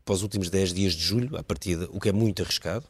[0.05, 2.85] para os últimos 10 dias de julho, à partida, o que é muito arriscado.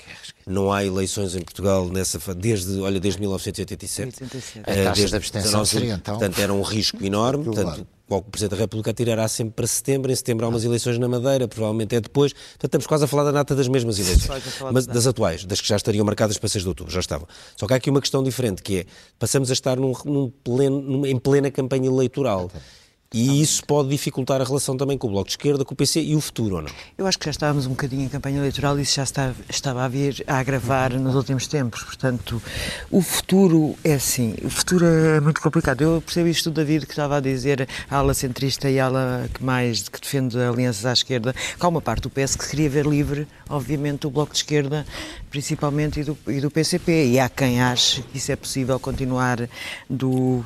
[0.47, 4.25] Não há eleições em Portugal nessa desde, olha, desde 1987.
[4.25, 4.59] 87.
[4.71, 7.45] A taxa de abstenção 19, seria, então, Portanto, era um risco enorme.
[7.45, 10.11] Portanto, o Presidente da República atirará sempre para setembro.
[10.11, 12.33] Em setembro há umas eleições na Madeira, provavelmente é depois.
[12.33, 14.43] Portanto, estamos quase a falar da data das mesmas eleições.
[14.73, 17.29] Mas da das atuais, das que já estariam marcadas para 6 de outubro, já estavam.
[17.57, 18.87] Só que há aqui uma questão diferente, que é,
[19.21, 22.51] passamos a estar num, num pleno- numa- em plena campanha eleitoral.
[23.15, 26.03] E isso pode dificultar a relação também com o Bloco de Esquerda, com o PC
[26.03, 26.71] e o futuro, ou não?
[26.99, 29.85] Eu acho que já estávamos um bocadinho em campanha eleitoral e isso já está, estava
[29.85, 31.85] a vir a agravar nos últimos tempos.
[31.85, 32.43] Portanto,
[32.91, 35.81] o futuro é assim, o futuro é muito complicado.
[35.83, 39.31] Eu percebo isto do David que estava a dizer, a ala centrista e a ala
[39.33, 42.69] que mais que defende alianças à esquerda, que há uma parte do PS que queria
[42.69, 44.85] ver livre, obviamente, o Bloco de Esquerda,
[45.31, 47.13] principalmente, e do, e do PCP.
[47.13, 49.49] E há quem ache que isso é possível continuar
[49.89, 50.45] do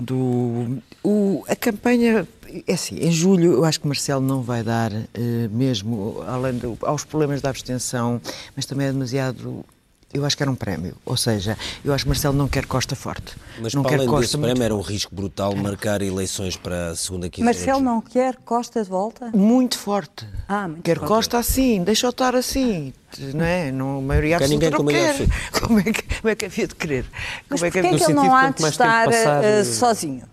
[0.00, 2.26] do o, a campanha
[2.66, 6.78] é assim, em julho eu acho que Marcelo não vai dar eh, mesmo além do,
[6.82, 8.20] aos problemas da abstenção,
[8.56, 9.64] mas também é demasiado
[10.12, 12.96] eu acho que era um prémio, ou seja, eu acho que Marcelo não quer Costa
[12.96, 13.36] forte.
[13.60, 16.56] Mas não para quer além Costa desse muito prémio, era um risco brutal marcar eleições
[16.56, 19.30] para a segunda quinzena de Marcelo não quer Costa de volta?
[19.34, 20.26] muito forte.
[20.48, 21.08] Ah, muito quer forte.
[21.08, 22.92] Costa assim, deixa-o estar assim,
[23.34, 23.70] não é?
[23.70, 25.28] Não, a maioria Quer absoluta ninguém não com quer.
[25.60, 27.04] Como é, que, como é que havia de querer?
[27.48, 30.24] Mas Como é porquê é que ele não há de estar passar, eh, eh, sozinho?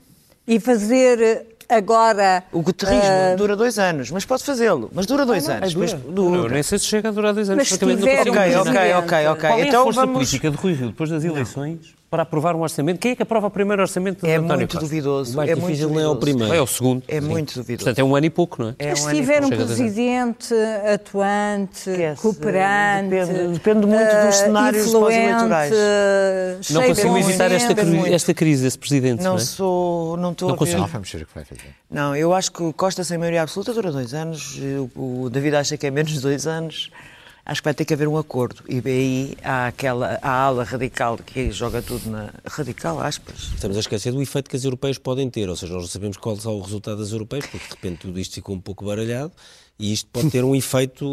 [0.47, 2.43] E fazer agora...
[2.51, 4.89] O guterrismo eh, dura dois anos, mas pode fazê-lo.
[4.93, 5.74] Mas dura dois anos.
[5.74, 5.88] dura.
[5.88, 6.41] Depois- dura.
[6.43, 7.70] Eu nem sei se chega a durar dois anos.
[7.70, 9.49] Mas tiver consigo Ok, um ok, ok, ok.
[9.49, 10.13] Qual é então a força vamos.
[10.16, 12.97] política de Rui Rio depois das eleições para aprovar um orçamento?
[12.97, 14.86] Quem é que aprova o primeiro orçamento É António muito Costa?
[14.88, 15.34] duvidoso.
[15.34, 16.53] O mais é difícil muito não é o primeiro.
[16.53, 17.03] É o segundo.
[17.09, 17.84] É muito duvidoso.
[17.84, 18.76] Portanto, é um ano e pouco, não é?
[18.80, 20.53] É Mas se ano e tiver um presidente
[20.93, 22.22] atuante, Esquece.
[22.22, 25.72] cooperante, Depende- depende muito dos eh, cenários pós-eleitorais.
[25.76, 29.22] eh, Não consigo evitar esta, cri- esta crise, esse presidente.
[29.22, 29.39] Não, Não é?
[29.41, 30.18] sou.
[30.18, 30.59] Não estou Não a ver.
[30.59, 30.80] consigo.
[30.82, 31.61] Não, vamos ver o que vai fazer.
[31.91, 34.57] Não, eu acho que Costa sem maioria absoluta dura dois anos.
[34.95, 36.89] O David acha que é menos de dois anos.
[37.45, 38.63] Acho que vai ter que haver um acordo.
[38.67, 42.33] E aí há aquela a ala radical que joga tudo na.
[42.43, 43.51] Radical, aspas.
[43.53, 46.17] Estamos a esquecer do efeito que as europeias podem ter, ou seja, nós não sabemos
[46.17, 49.31] qual será o resultado das europeias, porque de repente tudo isto ficou um pouco baralhado
[49.78, 51.03] e isto pode ter um efeito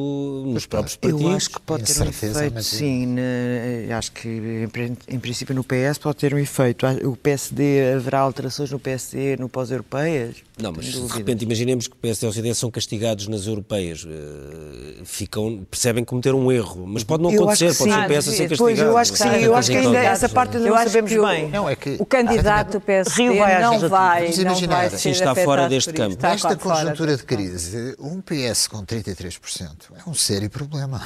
[0.47, 1.21] nos próprios partidos.
[1.23, 3.07] Eu acho que pode ter um Incerteza, efeito, mas- sim.
[3.07, 6.87] na- acho que, em, em princípio, no PS pode ter um efeito.
[7.05, 10.37] O PSD, haverá alterações no PSD, no pós-europeias?
[10.61, 14.07] Não, mas de repente imaginemos que o PSD e o CDS são castigados nas europeias,
[14.09, 17.91] eh, ficam, percebem que cometeram um erro, mas pode não Eu acho acontecer, que pode
[17.91, 17.99] sim.
[17.99, 18.59] ser o PS a ser castigado.
[18.59, 19.29] Pois, eu acho que sim.
[19.43, 21.51] Eu acho que ainda essa parte não sabemos bem.
[21.51, 21.97] Não, é que.
[21.99, 25.69] O candidato do PSD Rio vai não vai, não vai sim, ser está afetado fora
[25.69, 26.13] deste campo.
[26.15, 31.03] Está Nesta conjuntura de crise, um PS com 33% é um sério problema.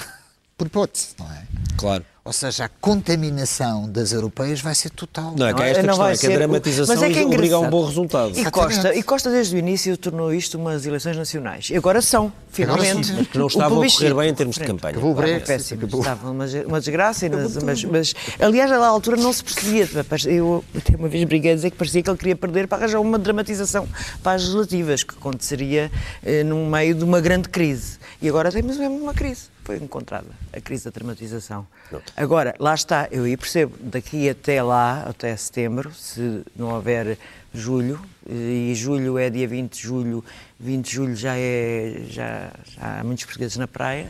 [0.57, 1.43] Por hipótese, não é?
[1.77, 2.03] Claro.
[2.25, 5.35] Ou seja, a contaminação das europeias vai ser total.
[5.37, 7.11] Não, é que há esta Não questão, vai é que a ser- dramatização Mas é
[7.13, 8.33] que é obriga a um bom resultado.
[8.37, 11.69] E Costa, e Costa, desde o início, tornou isto umas eleições nacionais.
[11.71, 13.07] E agora são, finalmente.
[13.07, 13.15] sim.
[13.19, 14.93] Mas que não estavam a correr bem em termos de campanha.
[14.93, 15.79] Acabou o Claro, Brexit, péssimo.
[15.83, 16.01] acabou.
[16.01, 19.89] Estava uma, uma desgraça, e nas- mas, mas, aliás, à altura não se percebia.
[20.25, 22.99] Eu até uma vez briguei a dizer que parecia que ele queria perder para arranjar
[23.01, 23.87] uma dramatização
[24.23, 25.93] para as legislativas, que aconteceria
[26.25, 27.99] eh, no meio de uma grande crise.
[28.23, 29.55] E agora temos mesmo uma crise.
[29.67, 31.67] Foi encontrada a crise da dramatização.
[32.17, 37.19] Agora, lá está, eu aí percebo, daqui até lá, até setembro, se não houver
[37.53, 40.25] julho, e julho é dia 20 de julho,
[40.61, 44.09] 20 de julho já, é, já, já há muitos portugueses na praia,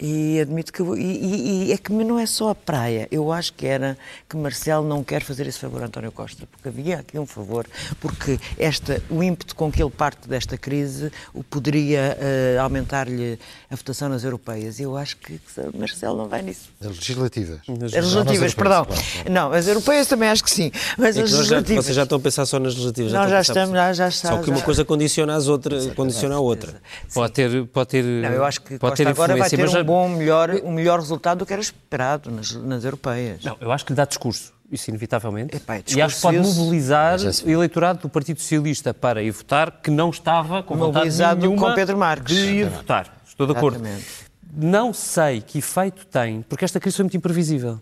[0.00, 0.80] e admito que.
[0.80, 3.06] eu- E, e- e é que não é só a praia.
[3.10, 3.96] Eu acho que era
[4.28, 7.66] que Marcelo não quer fazer esse favor a António Costa, porque havia aqui um favor,
[8.00, 13.38] porque esta, o ímpeto com que ele parte desta crise o poderia eh, aumentar-lhe
[13.70, 14.78] a votação nas europeias.
[14.80, 15.40] E eu acho que
[15.76, 16.70] Marcelo não vai nisso.
[16.80, 17.58] As legislativas.
[17.68, 18.86] As legislativas, perdão.
[19.30, 20.70] Não, as europeias também acho que sim.
[20.96, 21.84] Mas É as que nós já, legislativas.
[21.84, 23.12] vocês já estão a pensar só nas legislativas.
[23.12, 25.46] Nós já a pensar- estamos, já- já está, Só que uma já- coisa condiciona às
[25.48, 26.80] outras, condiciona a outra.
[27.12, 29.70] Pode ter, pode ter, Não, eu acho que pode Costa ter agora vai influência, mas
[29.70, 33.42] um já- bom, melhor, um melhor resultado do que era esperado nas, nas europeias.
[33.42, 35.56] Não, eu acho que lhe dá discurso, isso inevitavelmente.
[35.56, 39.80] Epá, é e acho que pode mobilizar o eleitorado do Partido Socialista para ir votar,
[39.82, 42.36] que não estava com Mobilizado com Pedro Marques.
[42.36, 43.20] de ir votar.
[43.26, 43.76] Estou de acordo.
[43.76, 44.06] Exatamente.
[44.52, 47.80] Não sei que efeito tem, porque esta crise foi muito imprevisível.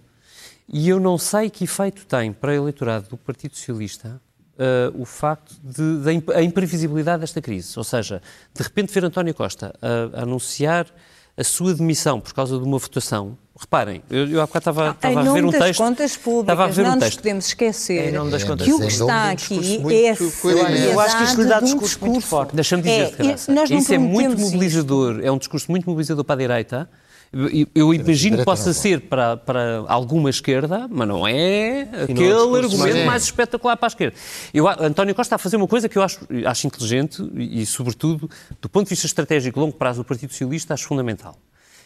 [0.70, 4.20] E eu não sei que efeito tem para o eleitorado do Partido Socialista
[4.58, 7.78] uh, o facto de, da imprevisibilidade desta crise.
[7.78, 8.20] Ou seja,
[8.54, 10.86] de repente ver António Costa a anunciar
[11.38, 13.38] a sua demissão por causa de uma votação.
[13.60, 15.78] Reparem, eu, eu há bocado estava, estava a ver um texto.
[15.80, 18.72] contas públicas, estava a ver não um nos podemos esquecer Em nome das contas que
[18.72, 20.92] o que está Em nome aqui é.
[20.92, 22.54] Eu acho que isto lhe dá um discurso muito forte.
[22.54, 26.24] Deixa-me dizer, É, Teresa, nós não isso é muito mobilizador, é um discurso muito mobilizador
[26.24, 26.90] para a direita.
[27.74, 33.04] Eu, imagino que possa ser para, para alguma esquerda, mas não é aquele argumento é.
[33.04, 34.16] mais espetacular para a esquerda.
[34.52, 38.30] Eu, António Costa está a fazer uma coisa que eu acho, acho inteligente e, sobretudo,
[38.60, 41.36] do ponto de vista estratégico longo prazo do Partido Socialista, acho fundamental.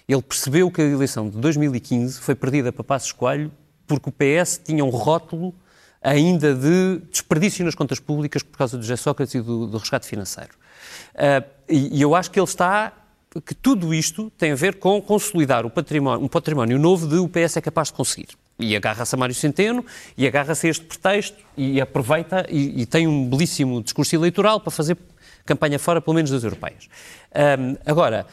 [0.09, 3.51] Ele percebeu que a eleição de 2015 foi perdida para Passos Coelho
[3.87, 5.53] porque o PS tinha um rótulo
[6.01, 10.07] ainda de desperdício nas contas públicas por causa do José Sócrates e do, do resgate
[10.07, 10.51] financeiro.
[11.15, 12.93] Ah, e, e eu acho que ele está
[13.41, 17.57] que tudo isto tem a ver com consolidar património, um património novo de o PS
[17.57, 18.29] é capaz de conseguir.
[18.59, 19.85] E agarra-se a Mário Centeno,
[20.17, 24.71] e agarra-se a este pretexto, e aproveita, e, e tem um belíssimo discurso eleitoral para
[24.71, 24.97] fazer
[25.45, 26.89] campanha fora, pelo menos das europeias.
[27.35, 28.27] Ahm, agora,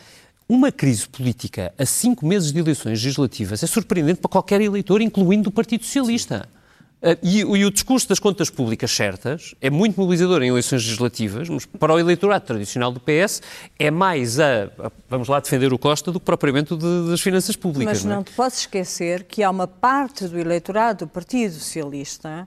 [0.47, 5.50] uma crise política a cinco meses de eleições legislativas é surpreendente para qualquer eleitor, incluindo
[5.50, 6.50] o Partido Socialista.
[7.02, 11.47] Uh, e, e o discurso das contas públicas certas é muito mobilizador em eleições legislativas,
[11.47, 13.41] mas para o eleitorado tradicional do PS
[13.80, 17.22] é mais a, a- vamos lá, defender o Costa do que propriamente o de- das
[17.22, 18.00] finanças públicas.
[18.00, 18.16] Mas não é?
[18.18, 22.45] não te posso esquecer que há uma parte do eleitorado do Partido Socialista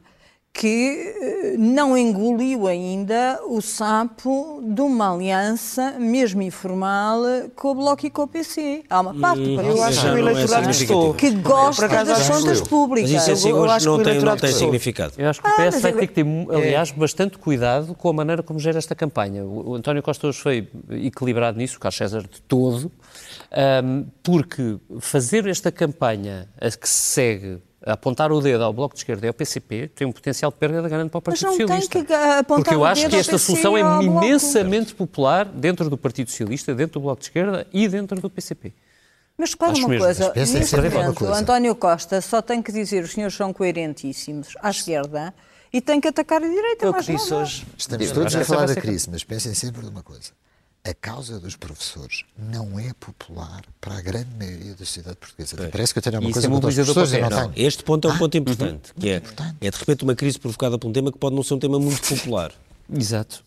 [0.54, 7.22] que eh, não engoliu ainda o sapo de uma aliança, mesmo informal,
[7.56, 8.84] com o Bloco e com o PC.
[8.90, 11.14] Há uma parte do Partido Eu acho que o é eleitorado gostou.
[11.14, 13.10] que gosta das contas públicas.
[13.10, 15.14] Mas isso é assim, eu hoje acho que não tem, não tem significado.
[15.16, 17.94] Eu acho que o Ah, PS mas vai eu- ter que ter, aliás, bastante cuidado
[17.94, 19.42] com a maneira como gera esta campanha.
[19.44, 22.92] O António Costa hoje foi equilibrado nisso, o Carlos César de todo,
[24.22, 29.26] porque fazer esta campanha a que se segue, apontar o dedo ao Bloco de Esquerda
[29.26, 31.80] e ao PCP, tem um potencial de perda grande para o Mas Partido não tem
[31.80, 32.04] Socialista.
[32.04, 36.74] que apontar porque eu acho que esta solução é imensamente popular dentro do Partido Socialista,
[36.74, 38.72] dentro do Bloco de Esquerda e dentro do PCP.
[39.36, 40.04] Mas repara Acho uma mesmo.
[40.04, 41.34] coisa, Mas neste uma momento, coisa.
[41.34, 45.34] António Costa só tem que dizer os senhores são coerentíssimos à esquerda
[45.72, 46.84] e tem que atacar a direita.
[46.86, 47.42] É o mais que disse nada.
[47.42, 47.66] hoje.
[47.76, 50.30] Estamos todos a falar da crise, mas pensem sempre numa coisa.
[50.84, 55.54] A causa dos professores não é popular para a grande maioria da sociedade portuguesa.
[55.54, 57.36] Até Parece que eu tenho alguma coisa é contra os professores não o PS.
[57.36, 57.52] tenho.
[57.68, 59.56] Este ponto é um ponto importante, que é, importante.
[59.60, 61.78] é de repente uma crise provocada por um tema que pode não ser um tema
[61.78, 62.50] muito popular.
[62.92, 63.44] Exato.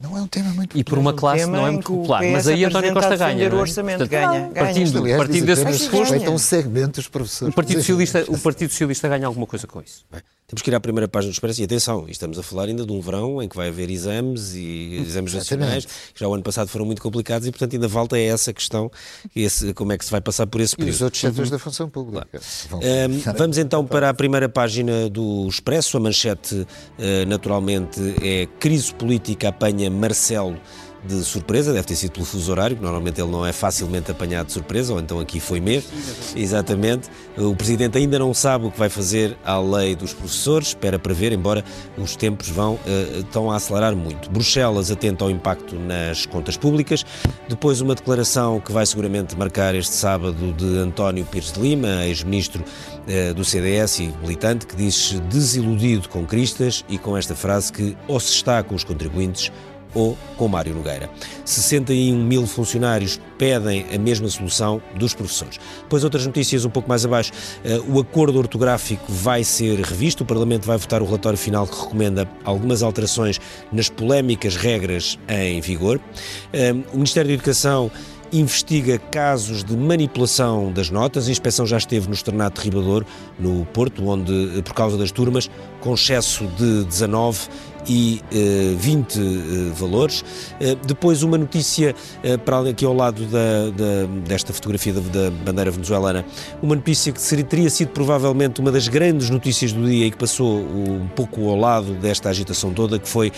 [0.00, 1.34] Não é um tema muito E por uma popular.
[1.36, 2.22] classe não é muito popular.
[2.24, 3.48] Mas aí António Costa ganha.
[3.48, 3.62] não o é?
[3.62, 4.50] orçamento, ganha, ganha.
[4.54, 7.52] Partindo, Aliás, partindo desse discurso, um segmento dos professores.
[7.52, 10.04] o Partido, Socialista, o Partido Socialista ganha alguma coisa com isso.
[10.10, 10.20] Bem,
[10.54, 12.92] Temos que ir à primeira página do Expresso e atenção, estamos a falar ainda de
[12.92, 16.68] um verão em que vai haver exames e exames nacionais, que já o ano passado
[16.68, 18.88] foram muito complicados e, portanto, ainda falta essa questão,
[19.34, 20.94] esse, como é que se vai passar por esse E período.
[20.94, 22.40] os outros setores da função pública.
[22.70, 25.96] Vão- Ahm, vamos então para a primeira página do Expresso.
[25.96, 26.64] A manchete,
[27.00, 30.56] eh, naturalmente, é Crise política apanha Marcelo
[31.06, 31.72] de surpresa.
[31.72, 34.92] Deve ter sido pelo fuso horário, que normalmente ele não é facilmente apanhado de surpresa,
[34.92, 35.90] ou então aqui foi mesmo.
[36.34, 37.08] Exatamente.
[37.36, 40.68] O Presidente ainda não sabe o que vai fazer à lei dos professores.
[40.68, 41.64] Espera para ver, embora
[41.96, 42.78] os tempos vão
[43.18, 44.30] estão a acelerar muito.
[44.30, 47.04] Bruxelas atenta ao impacto nas contas públicas.
[47.48, 52.64] Depois uma declaração que vai seguramente marcar este sábado de António Pires de Lima, ex-ministro
[53.06, 57.96] eh, do CDS e militante, que diz-se desiludido com Cristas e com esta frase que
[58.08, 59.52] ou se está com os contribuintes
[59.94, 61.08] ou com Mário Nogueira.
[61.44, 65.58] 61 mil funcionários pedem a mesma solução dos professores.
[65.82, 67.32] Depois outras notícias um pouco mais abaixo.
[67.64, 70.24] Eh, O acordo ortográfico vai ser revisto.
[70.24, 73.40] O Parlamento vai votar o relatório final que recomenda algumas alterações
[73.72, 76.00] nas polémicas regras em vigor.
[76.52, 77.90] Eh, O Ministério da Educação
[78.32, 81.28] investiga casos de manipulação das notas.
[81.28, 83.04] A inspeção já esteve no Externato de Ribador,
[83.38, 85.48] no Porto, onde, eh, por causa das turmas,
[85.80, 87.48] com excesso de 19
[87.86, 89.22] e eh, 20 eh,
[89.74, 90.24] valores.
[90.60, 95.30] Eh, depois uma notícia eh, para aqui ao lado da, da- desta fotografia da, da
[95.30, 96.24] bandeira venezuelana,
[96.62, 100.16] uma notícia que seria, teria sido provavelmente uma das grandes notícias do dia e que
[100.16, 103.32] passou um pouco ao lado desta agitação toda, que foi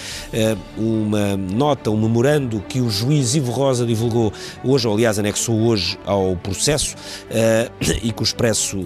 [0.76, 4.32] uma nota, um memorando que o juiz Ivo Rosa divulgou
[4.64, 6.94] hoje, ou aliás anexou hoje ao processo
[8.02, 8.78] e que o Expresso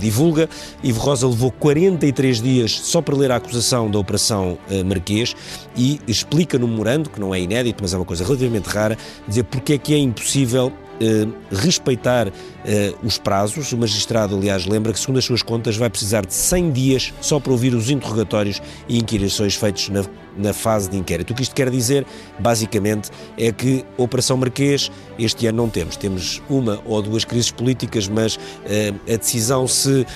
[0.00, 0.48] divulga.
[0.82, 5.34] Ivo Rosa levou 43 dias só para ler a acusação da Operação eh, Marquês
[5.76, 9.44] e explica no memorando, que não é inédito, mas é uma coisa relativamente rara, dizer
[9.44, 12.28] porque é que é impossível eh, respeitar
[12.64, 13.72] eh, os prazos.
[13.72, 17.40] O magistrado, aliás, lembra que, segundo as suas contas, vai precisar de 100 dias só
[17.40, 20.04] para ouvir os interrogatórios e inquirições feitos na
[20.36, 21.32] na fase de inquérito.
[21.32, 22.06] O que isto quer dizer,
[22.38, 25.96] basicamente, é que Operação Marquês este ano não temos.
[25.96, 30.06] Temos uma ou duas crises políticas, mas eh, a decisão se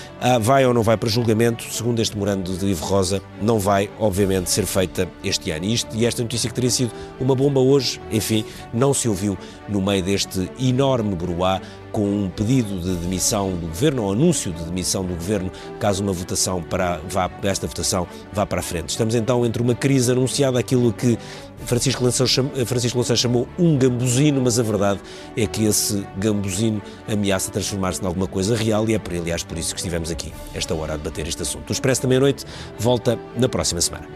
[0.41, 4.51] vai ou não vai para julgamento, segundo este morando de Ivo Rosa, não vai, obviamente,
[4.51, 5.65] ser feita este ano.
[5.65, 6.91] E, isto, e esta notícia que teria sido
[7.21, 9.39] uma bomba hoje, enfim, não se ouviu
[9.69, 11.61] no meio deste enorme broá
[11.93, 15.51] com um pedido de demissão do governo, ou anúncio de demissão do governo,
[15.81, 18.91] caso uma votação para vá, esta votação vá para a frente.
[18.91, 21.19] Estamos então entre uma crise anunciada, aquilo que
[21.65, 25.01] Francisco Louçã chamou um gambuzino, mas a verdade
[25.37, 29.59] é que esse gambuzino ameaça transformar-se em alguma coisa real e é por, aliás, por
[29.59, 31.69] isso que estivemos aqui, esta hora, a debater este assunto.
[31.69, 32.45] O Expresso da Meia-Noite
[32.79, 34.07] volta na próxima semana.